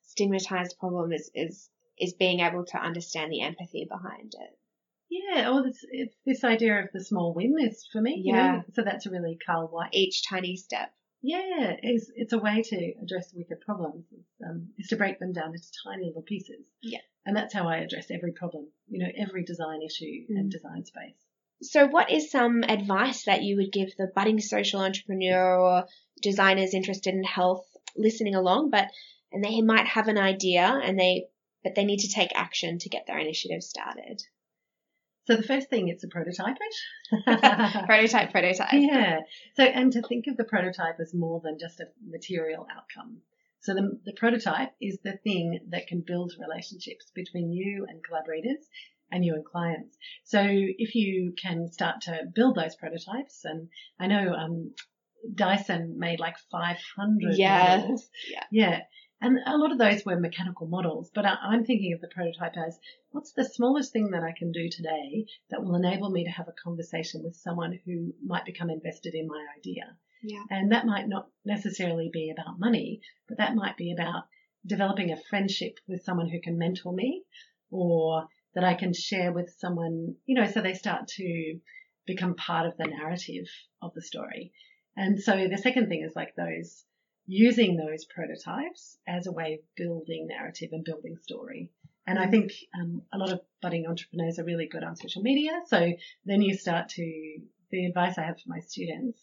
stigmatized 0.04 0.78
problem 0.80 1.12
is, 1.12 1.30
is, 1.36 1.70
is 2.00 2.14
being 2.14 2.40
able 2.40 2.66
to 2.66 2.78
understand 2.78 3.32
the 3.32 3.42
empathy 3.42 3.86
behind 3.90 4.34
it. 4.34 4.58
Yeah, 5.14 5.50
oh, 5.50 5.64
it's, 5.66 5.86
it's 5.92 6.16
this 6.26 6.44
idea 6.44 6.80
of 6.80 6.90
the 6.92 7.04
small 7.04 7.34
win 7.34 7.56
is 7.60 7.88
for 7.92 8.02
me. 8.02 8.22
Yeah. 8.26 8.34
You 8.34 8.58
know? 8.58 8.64
So 8.74 8.82
that's 8.84 9.06
a 9.06 9.12
really 9.12 9.38
Karl 9.46 9.70
Weick. 9.72 9.90
Each 9.92 10.28
tiny 10.28 10.56
step. 10.56 10.92
Yeah, 11.22 11.76
it's, 11.82 12.12
it's 12.16 12.34
a 12.34 12.40
way 12.40 12.64
to 12.64 12.94
address 13.02 13.32
wicked 13.34 13.62
problems 13.62 14.06
um, 14.46 14.70
is 14.78 14.88
to 14.88 14.96
break 14.96 15.20
them 15.20 15.32
down 15.32 15.54
into 15.54 15.68
tiny 15.86 16.08
little 16.08 16.24
pieces. 16.24 16.66
Yeah. 16.82 17.00
And 17.26 17.38
that's 17.38 17.54
how 17.54 17.68
I 17.68 17.78
address 17.78 18.08
every 18.10 18.34
problem, 18.34 18.68
you 18.90 19.00
know, 19.00 19.12
every 19.16 19.44
design 19.44 19.82
issue 19.84 20.26
mm. 20.30 20.38
and 20.38 20.52
design 20.52 20.84
space. 20.84 21.16
So, 21.62 21.88
what 21.88 22.12
is 22.12 22.30
some 22.30 22.64
advice 22.64 23.24
that 23.24 23.44
you 23.44 23.56
would 23.58 23.72
give 23.72 23.96
the 23.96 24.12
budding 24.14 24.42
social 24.42 24.82
entrepreneur 24.82 25.58
or 25.58 25.86
designers 26.22 26.74
interested 26.74 27.14
in 27.14 27.24
health 27.24 27.66
listening 27.96 28.36
along, 28.36 28.72
but 28.72 28.88
and 29.32 29.44
they 29.44 29.62
might 29.62 29.88
have 29.88 30.10
an 30.10 30.18
idea 30.18 30.78
and 30.84 31.00
they 31.00 31.28
but 31.64 31.76
they 31.76 31.86
need 31.86 32.00
to 32.00 32.12
take 32.12 32.32
action 32.36 32.80
to 32.80 32.90
get 32.90 33.08
their 33.08 33.20
initiative 33.20 33.64
started? 33.64 34.22
So 35.26 35.36
the 35.36 35.44
first 35.44 35.70
thing, 35.70 35.88
it's 35.88 36.04
a 36.04 36.08
prototype 36.10 36.58
it. 36.60 37.86
prototype, 37.86 38.32
prototype. 38.32 38.74
Yeah. 38.74 39.20
So, 39.56 39.64
and 39.64 39.92
to 39.94 40.02
think 40.02 40.28
of 40.28 40.36
the 40.36 40.44
prototype 40.44 41.00
as 41.00 41.14
more 41.14 41.40
than 41.42 41.58
just 41.60 41.80
a 41.80 41.86
material 42.06 42.68
outcome. 42.70 43.18
So 43.62 43.74
the, 43.74 43.98
the 44.06 44.14
prototype 44.14 44.72
is 44.82 45.00
the 45.04 45.18
thing 45.24 45.60
that 45.70 45.88
can 45.88 46.04
build 46.06 46.34
relationships 46.38 47.10
between 47.16 47.54
you 47.54 47.86
and 47.88 48.04
collaborators 48.04 48.68
and 49.10 49.24
you 49.24 49.36
and 49.36 49.46
clients. 49.46 49.96
So 50.26 50.42
if 50.44 50.96
you 50.96 51.34
can 51.42 51.72
start 51.72 52.02
to 52.02 52.24
build 52.36 52.56
those 52.56 52.76
prototypes, 52.76 53.46
and 53.46 53.70
I 53.98 54.08
know 54.08 54.34
um, 54.34 54.74
Dyson 55.34 55.96
made 55.98 56.20
like 56.20 56.36
500 56.52 57.38
yeah. 57.38 57.78
models. 57.78 58.10
Yeah. 58.30 58.44
Yeah. 58.52 58.80
And 59.24 59.40
a 59.46 59.58
lot 59.58 59.72
of 59.72 59.78
those 59.78 60.06
were 60.06 60.20
mechanical 60.20 60.68
models, 60.68 61.10
but 61.16 61.26
I'm 61.26 61.64
thinking 61.64 61.94
of 61.94 62.02
the 62.02 62.10
prototype 62.10 62.58
as 62.58 62.78
what's 63.12 63.32
the 63.32 63.46
smallest 63.46 63.94
thing 63.94 64.12
that 64.12 64.22
I 64.22 64.34
can 64.38 64.52
do 64.52 64.68
today 64.70 65.28
that 65.50 65.64
will 65.64 65.76
enable 65.76 66.10
me 66.10 66.26
to 66.26 66.30
have 66.30 66.50
a 66.50 66.62
conversation 66.62 67.24
with 67.24 67.38
someone 67.38 67.80
who 67.86 68.14
might 68.22 68.44
become 68.44 68.70
invested 68.70 69.14
in 69.16 69.28
my 69.28 69.46
idea. 69.58 69.96
Yeah. 70.24 70.44
And 70.50 70.74
that 70.74 70.86
might 70.86 71.08
not 71.08 71.30
necessarily 71.46 72.10
be 72.12 72.32
about 72.32 72.60
money, 72.60 73.00
but 73.30 73.38
that 73.38 73.56
might 73.56 73.78
be 73.78 73.94
about 73.94 74.26
developing 74.66 75.12
a 75.12 75.24
friendship 75.30 75.80
with 75.88 76.04
someone 76.04 76.28
who 76.28 76.42
can 76.42 76.58
mentor 76.58 76.92
me 76.92 77.24
or 77.72 78.28
that 78.56 78.66
I 78.66 78.74
can 78.74 78.92
share 78.94 79.32
with 79.32 79.56
someone, 79.58 80.16
you 80.26 80.36
know, 80.36 80.48
so 80.48 80.60
they 80.60 80.74
start 80.74 81.08
to 81.16 81.60
become 82.06 82.36
part 82.36 82.68
of 82.68 82.76
the 82.76 82.88
narrative 82.88 83.48
of 83.82 83.94
the 83.94 84.02
story. 84.02 84.52
And 84.98 85.18
so 85.18 85.48
the 85.48 85.58
second 85.58 85.88
thing 85.88 86.04
is 86.06 86.14
like 86.14 86.36
those 86.36 86.84
using 87.26 87.78
those 87.78 88.06
prototypes 88.06 88.98
as 89.08 89.28
a 89.28 89.32
way 89.32 89.54
of 89.54 89.60
building 89.76 90.28
narrative 90.28 90.70
and 90.72 90.84
building 90.84 91.18
story. 91.22 91.72
And 92.06 92.20
I 92.20 92.28
mm. 92.28 92.32
think 92.32 92.52
um, 92.80 93.02
a 93.14 93.18
lot 93.18 93.32
of 93.32 93.42
budding 93.62 93.86
entrepreneurs 93.88 94.40
are 94.40 94.44
really 94.44 94.68
good 94.68 94.84
on 94.84 94.96
social 94.96 95.22
media. 95.22 95.52
So 95.68 95.94
then 96.26 96.42
you 96.42 96.56
start 96.56 96.90
to, 96.90 97.38
the 97.72 97.86
advice 97.86 98.18
I 98.18 98.24
have 98.24 98.40
for 98.40 98.50
my 98.50 98.60
students 98.60 99.20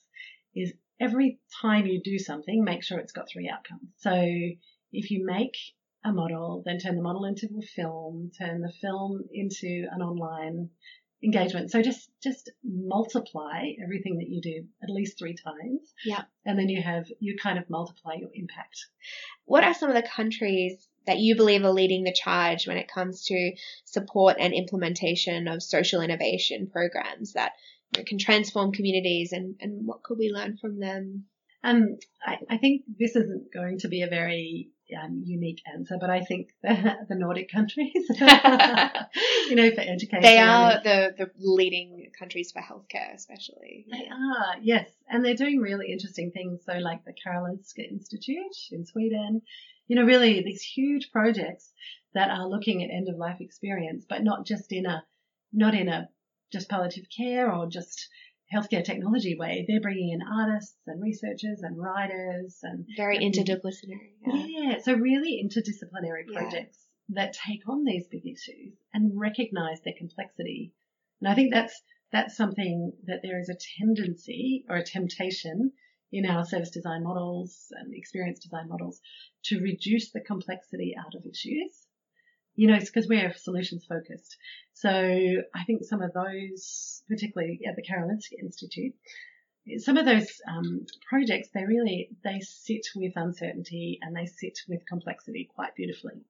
is 0.54 0.72
every 0.98 1.38
time 1.60 1.86
you 1.86 2.00
do 2.02 2.18
something, 2.18 2.64
make 2.64 2.82
sure 2.82 2.98
it's 2.98 3.12
got 3.12 3.28
three 3.28 3.48
outcomes. 3.48 3.90
So 3.98 4.12
if 4.92 5.10
you 5.10 5.24
make 5.24 5.56
a 6.04 6.12
model, 6.12 6.62
then 6.64 6.78
turn 6.78 6.96
the 6.96 7.02
model 7.02 7.26
into 7.26 7.46
a 7.46 7.62
film, 7.62 8.32
turn 8.38 8.62
the 8.62 8.72
film 8.80 9.24
into 9.32 9.86
an 9.92 10.00
online 10.00 10.70
engagement. 11.22 11.70
So 11.70 11.82
just 11.82 12.08
just 12.22 12.50
multiply 12.64 13.72
everything 13.82 14.18
that 14.18 14.28
you 14.28 14.40
do 14.40 14.64
at 14.82 14.90
least 14.90 15.18
three 15.18 15.34
times. 15.34 15.92
Yeah. 16.04 16.22
And 16.44 16.58
then 16.58 16.68
you 16.68 16.82
have 16.82 17.06
you 17.20 17.36
kind 17.40 17.58
of 17.58 17.68
multiply 17.68 18.14
your 18.14 18.30
impact. 18.34 18.86
What 19.44 19.64
are 19.64 19.74
some 19.74 19.90
of 19.90 19.96
the 19.96 20.08
countries 20.08 20.88
that 21.06 21.18
you 21.18 21.36
believe 21.36 21.64
are 21.64 21.72
leading 21.72 22.04
the 22.04 22.12
charge 22.12 22.66
when 22.66 22.76
it 22.76 22.90
comes 22.92 23.24
to 23.26 23.52
support 23.84 24.36
and 24.38 24.52
implementation 24.52 25.48
of 25.48 25.62
social 25.62 26.02
innovation 26.02 26.68
programs 26.70 27.32
that 27.32 27.52
you 27.94 28.00
know, 28.00 28.04
can 28.06 28.18
transform 28.18 28.72
communities 28.72 29.32
and, 29.32 29.56
and 29.60 29.86
what 29.86 30.02
could 30.02 30.18
we 30.18 30.30
learn 30.30 30.56
from 30.56 30.78
them? 30.78 31.24
Um, 31.62 31.98
I, 32.24 32.38
I 32.48 32.56
think 32.58 32.82
this 32.98 33.16
isn't 33.16 33.52
going 33.52 33.78
to 33.80 33.88
be 33.88 34.02
a 34.02 34.08
very 34.08 34.70
um, 34.94 35.22
unique 35.24 35.62
answer, 35.72 35.96
but 36.00 36.10
I 36.10 36.20
think 36.20 36.50
the, 36.62 36.96
the 37.08 37.14
Nordic 37.14 37.50
countries, 37.50 37.92
you 38.08 39.56
know, 39.56 39.70
for 39.70 39.80
education. 39.80 40.22
They 40.22 40.38
are 40.38 40.80
the, 40.82 41.14
the 41.16 41.30
leading 41.38 42.10
countries 42.18 42.52
for 42.52 42.60
healthcare, 42.60 43.14
especially. 43.14 43.86
They 43.90 44.08
are, 44.08 44.56
yes. 44.62 44.88
And 45.08 45.24
they're 45.24 45.34
doing 45.34 45.60
really 45.60 45.90
interesting 45.90 46.30
things. 46.30 46.62
So 46.64 46.74
like 46.74 47.04
the 47.04 47.12
Karolinska 47.12 47.88
Institute 47.90 48.56
in 48.70 48.86
Sweden, 48.86 49.42
you 49.88 49.96
know, 49.96 50.04
really 50.04 50.42
these 50.42 50.62
huge 50.62 51.10
projects 51.10 51.70
that 52.14 52.30
are 52.30 52.48
looking 52.48 52.82
at 52.82 52.90
end 52.90 53.08
of 53.08 53.16
life 53.16 53.40
experience, 53.40 54.04
but 54.08 54.22
not 54.22 54.46
just 54.46 54.72
in 54.72 54.86
a, 54.86 55.04
not 55.52 55.74
in 55.74 55.88
a 55.88 56.08
just 56.52 56.68
palliative 56.68 57.06
care 57.16 57.52
or 57.52 57.66
just 57.66 58.08
healthcare 58.54 58.84
technology 58.84 59.36
way. 59.38 59.64
They're 59.66 59.80
bringing 59.80 60.12
in 60.12 60.20
artists 60.26 60.76
and 60.86 61.02
researchers 61.02 61.60
and 61.62 61.78
writers 61.78 62.58
and 62.62 62.86
very 62.96 63.18
interdisciplinary. 63.18 64.14
Yeah. 64.26 64.46
yeah. 64.46 64.78
so 64.82 64.94
really 64.94 65.42
interdisciplinary 65.42 66.26
projects 66.32 66.78
yeah. 67.08 67.24
that 67.24 67.34
take 67.34 67.68
on 67.68 67.84
these 67.84 68.06
big 68.10 68.26
issues 68.26 68.74
and 68.92 69.18
recognize 69.18 69.80
their 69.84 69.94
complexity. 69.96 70.72
And 71.20 71.30
I 71.30 71.34
think 71.34 71.52
that's 71.52 71.80
that's 72.12 72.36
something 72.36 72.92
that 73.06 73.20
there 73.22 73.38
is 73.38 73.48
a 73.48 73.56
tendency 73.78 74.64
or 74.68 74.76
a 74.76 74.84
temptation 74.84 75.72
in 76.12 76.26
our 76.26 76.44
service 76.44 76.70
design 76.70 77.04
models 77.04 77.68
and 77.80 77.94
experience 77.94 78.40
design 78.40 78.68
models 78.68 79.00
to 79.44 79.60
reduce 79.60 80.10
the 80.10 80.20
complexity 80.20 80.94
out 80.98 81.14
of 81.14 81.24
issues 81.24 81.86
you 82.60 82.66
know, 82.66 82.74
it's 82.74 82.90
because 82.90 83.08
we're 83.08 83.32
solutions 83.32 83.86
focused. 83.88 84.36
So 84.74 84.90
I 84.90 85.64
think 85.66 85.82
some 85.82 86.02
of 86.02 86.12
those, 86.12 87.02
particularly 87.08 87.60
at 87.66 87.74
the 87.74 87.82
Karolinska 87.82 88.38
Institute, 88.38 88.92
some 89.78 89.96
of 89.96 90.04
those 90.04 90.28
um, 90.46 90.84
projects, 91.08 91.48
they 91.54 91.64
really 91.64 92.10
they 92.22 92.40
sit 92.40 92.86
with 92.94 93.14
uncertainty 93.16 93.98
and 94.02 94.14
they 94.14 94.26
sit 94.26 94.58
with 94.68 94.86
complexity 94.86 95.48
quite 95.54 95.74
beautifully, 95.74 96.20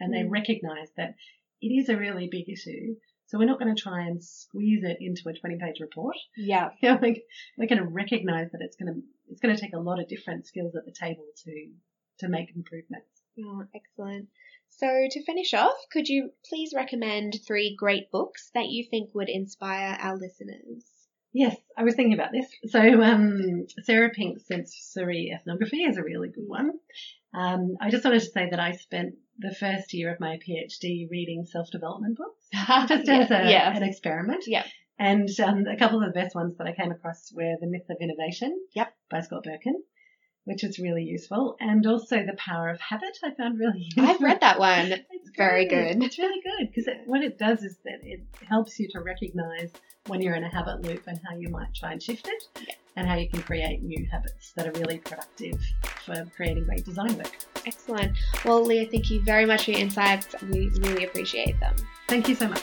and 0.00 0.10
mm. 0.10 0.16
they 0.16 0.26
recognise 0.26 0.88
that 0.96 1.16
it 1.60 1.66
is 1.66 1.90
a 1.90 1.98
really 1.98 2.30
big 2.32 2.48
issue. 2.48 2.96
So 3.26 3.36
we're 3.36 3.44
not 3.44 3.58
going 3.58 3.74
to 3.74 3.82
try 3.82 4.06
and 4.06 4.24
squeeze 4.24 4.84
it 4.84 4.96
into 5.00 5.28
a 5.28 5.32
20-page 5.32 5.80
report. 5.80 6.16
Yeah, 6.34 6.70
you 6.80 6.88
know, 6.92 6.98
we're, 7.02 7.16
we're 7.58 7.68
going 7.68 7.82
to 7.82 7.88
recognise 7.88 8.50
that 8.52 8.62
it's 8.62 8.76
going 8.76 8.94
to 8.94 9.00
it's 9.28 9.42
going 9.42 9.54
to 9.54 9.60
take 9.60 9.74
a 9.74 9.80
lot 9.80 10.00
of 10.00 10.08
different 10.08 10.46
skills 10.46 10.74
at 10.76 10.86
the 10.86 10.92
table 10.98 11.26
to 11.44 11.68
to 12.20 12.28
make 12.28 12.56
improvements. 12.56 13.13
Oh, 13.38 13.64
excellent. 13.74 14.28
So, 14.70 15.06
to 15.08 15.24
finish 15.24 15.54
off, 15.54 15.76
could 15.92 16.08
you 16.08 16.32
please 16.48 16.72
recommend 16.74 17.36
three 17.46 17.76
great 17.76 18.10
books 18.10 18.50
that 18.54 18.68
you 18.68 18.84
think 18.84 19.14
would 19.14 19.28
inspire 19.28 19.96
our 20.00 20.16
listeners? 20.16 20.84
Yes, 21.32 21.56
I 21.76 21.82
was 21.82 21.94
thinking 21.94 22.14
about 22.14 22.32
this. 22.32 22.46
So, 22.66 23.02
um, 23.02 23.66
Sarah 23.82 24.10
Pink's 24.10 24.46
Sensory 24.46 25.32
Ethnography 25.34 25.82
is 25.82 25.96
a 25.96 26.02
really 26.02 26.28
good 26.28 26.46
one. 26.46 26.72
Um, 27.32 27.76
I 27.80 27.90
just 27.90 28.04
wanted 28.04 28.20
to 28.20 28.26
say 28.26 28.48
that 28.50 28.60
I 28.60 28.72
spent 28.72 29.16
the 29.38 29.54
first 29.54 29.92
year 29.92 30.12
of 30.12 30.20
my 30.20 30.38
PhD 30.38 31.10
reading 31.10 31.44
self-development 31.44 32.16
books, 32.16 32.46
just 32.88 33.08
as 33.08 33.30
a, 33.30 33.50
yes. 33.50 33.76
an 33.76 33.82
experiment. 33.82 34.44
Yeah. 34.46 34.64
And 34.98 35.28
um, 35.40 35.66
a 35.66 35.76
couple 35.76 36.00
of 36.00 36.06
the 36.06 36.20
best 36.20 36.36
ones 36.36 36.56
that 36.58 36.68
I 36.68 36.72
came 36.72 36.92
across 36.92 37.32
were 37.32 37.56
The 37.60 37.66
Myth 37.66 37.90
of 37.90 37.96
Innovation 38.00 38.56
yep. 38.74 38.94
by 39.10 39.20
Scott 39.20 39.44
Berkun 39.44 39.74
which 40.44 40.62
is 40.64 40.78
really 40.78 41.02
useful. 41.02 41.56
And 41.60 41.86
also 41.86 42.16
The 42.24 42.36
Power 42.36 42.68
of 42.68 42.80
Habit, 42.80 43.16
I 43.24 43.30
found 43.34 43.58
really 43.58 43.80
useful. 43.82 44.04
I've 44.08 44.20
read 44.20 44.40
that 44.40 44.58
one. 44.58 44.92
It's 44.92 45.30
very 45.36 45.66
good. 45.66 46.02
It's 46.02 46.18
really 46.18 46.40
good 46.42 46.68
because 46.68 46.86
it, 46.86 46.98
what 47.06 47.22
it 47.22 47.38
does 47.38 47.62
is 47.62 47.76
that 47.84 48.00
it 48.02 48.20
helps 48.48 48.78
you 48.78 48.88
to 48.92 49.00
recognize 49.00 49.70
when 50.06 50.20
you're 50.20 50.34
in 50.34 50.44
a 50.44 50.48
habit 50.50 50.82
loop 50.82 51.02
and 51.06 51.18
how 51.28 51.34
you 51.36 51.48
might 51.48 51.74
try 51.74 51.92
and 51.92 52.02
shift 52.02 52.28
it 52.28 52.44
Yeah. 52.68 52.74
and 52.96 53.08
how 53.08 53.14
you 53.16 53.28
can 53.28 53.40
create 53.42 53.82
new 53.82 54.06
habits 54.10 54.52
that 54.52 54.66
are 54.66 54.72
really 54.78 54.98
productive 54.98 55.58
for 56.04 56.24
creating 56.36 56.64
great 56.64 56.84
design 56.84 57.16
work. 57.16 57.34
Excellent. 57.66 58.16
Well, 58.44 58.62
Leah, 58.62 58.86
thank 58.90 59.10
you 59.10 59.22
very 59.22 59.46
much 59.46 59.64
for 59.64 59.70
your 59.70 59.80
insights. 59.80 60.34
We 60.42 60.68
really 60.80 61.04
appreciate 61.04 61.58
them. 61.60 61.74
Thank 62.08 62.28
you 62.28 62.34
so 62.34 62.48
much. 62.48 62.62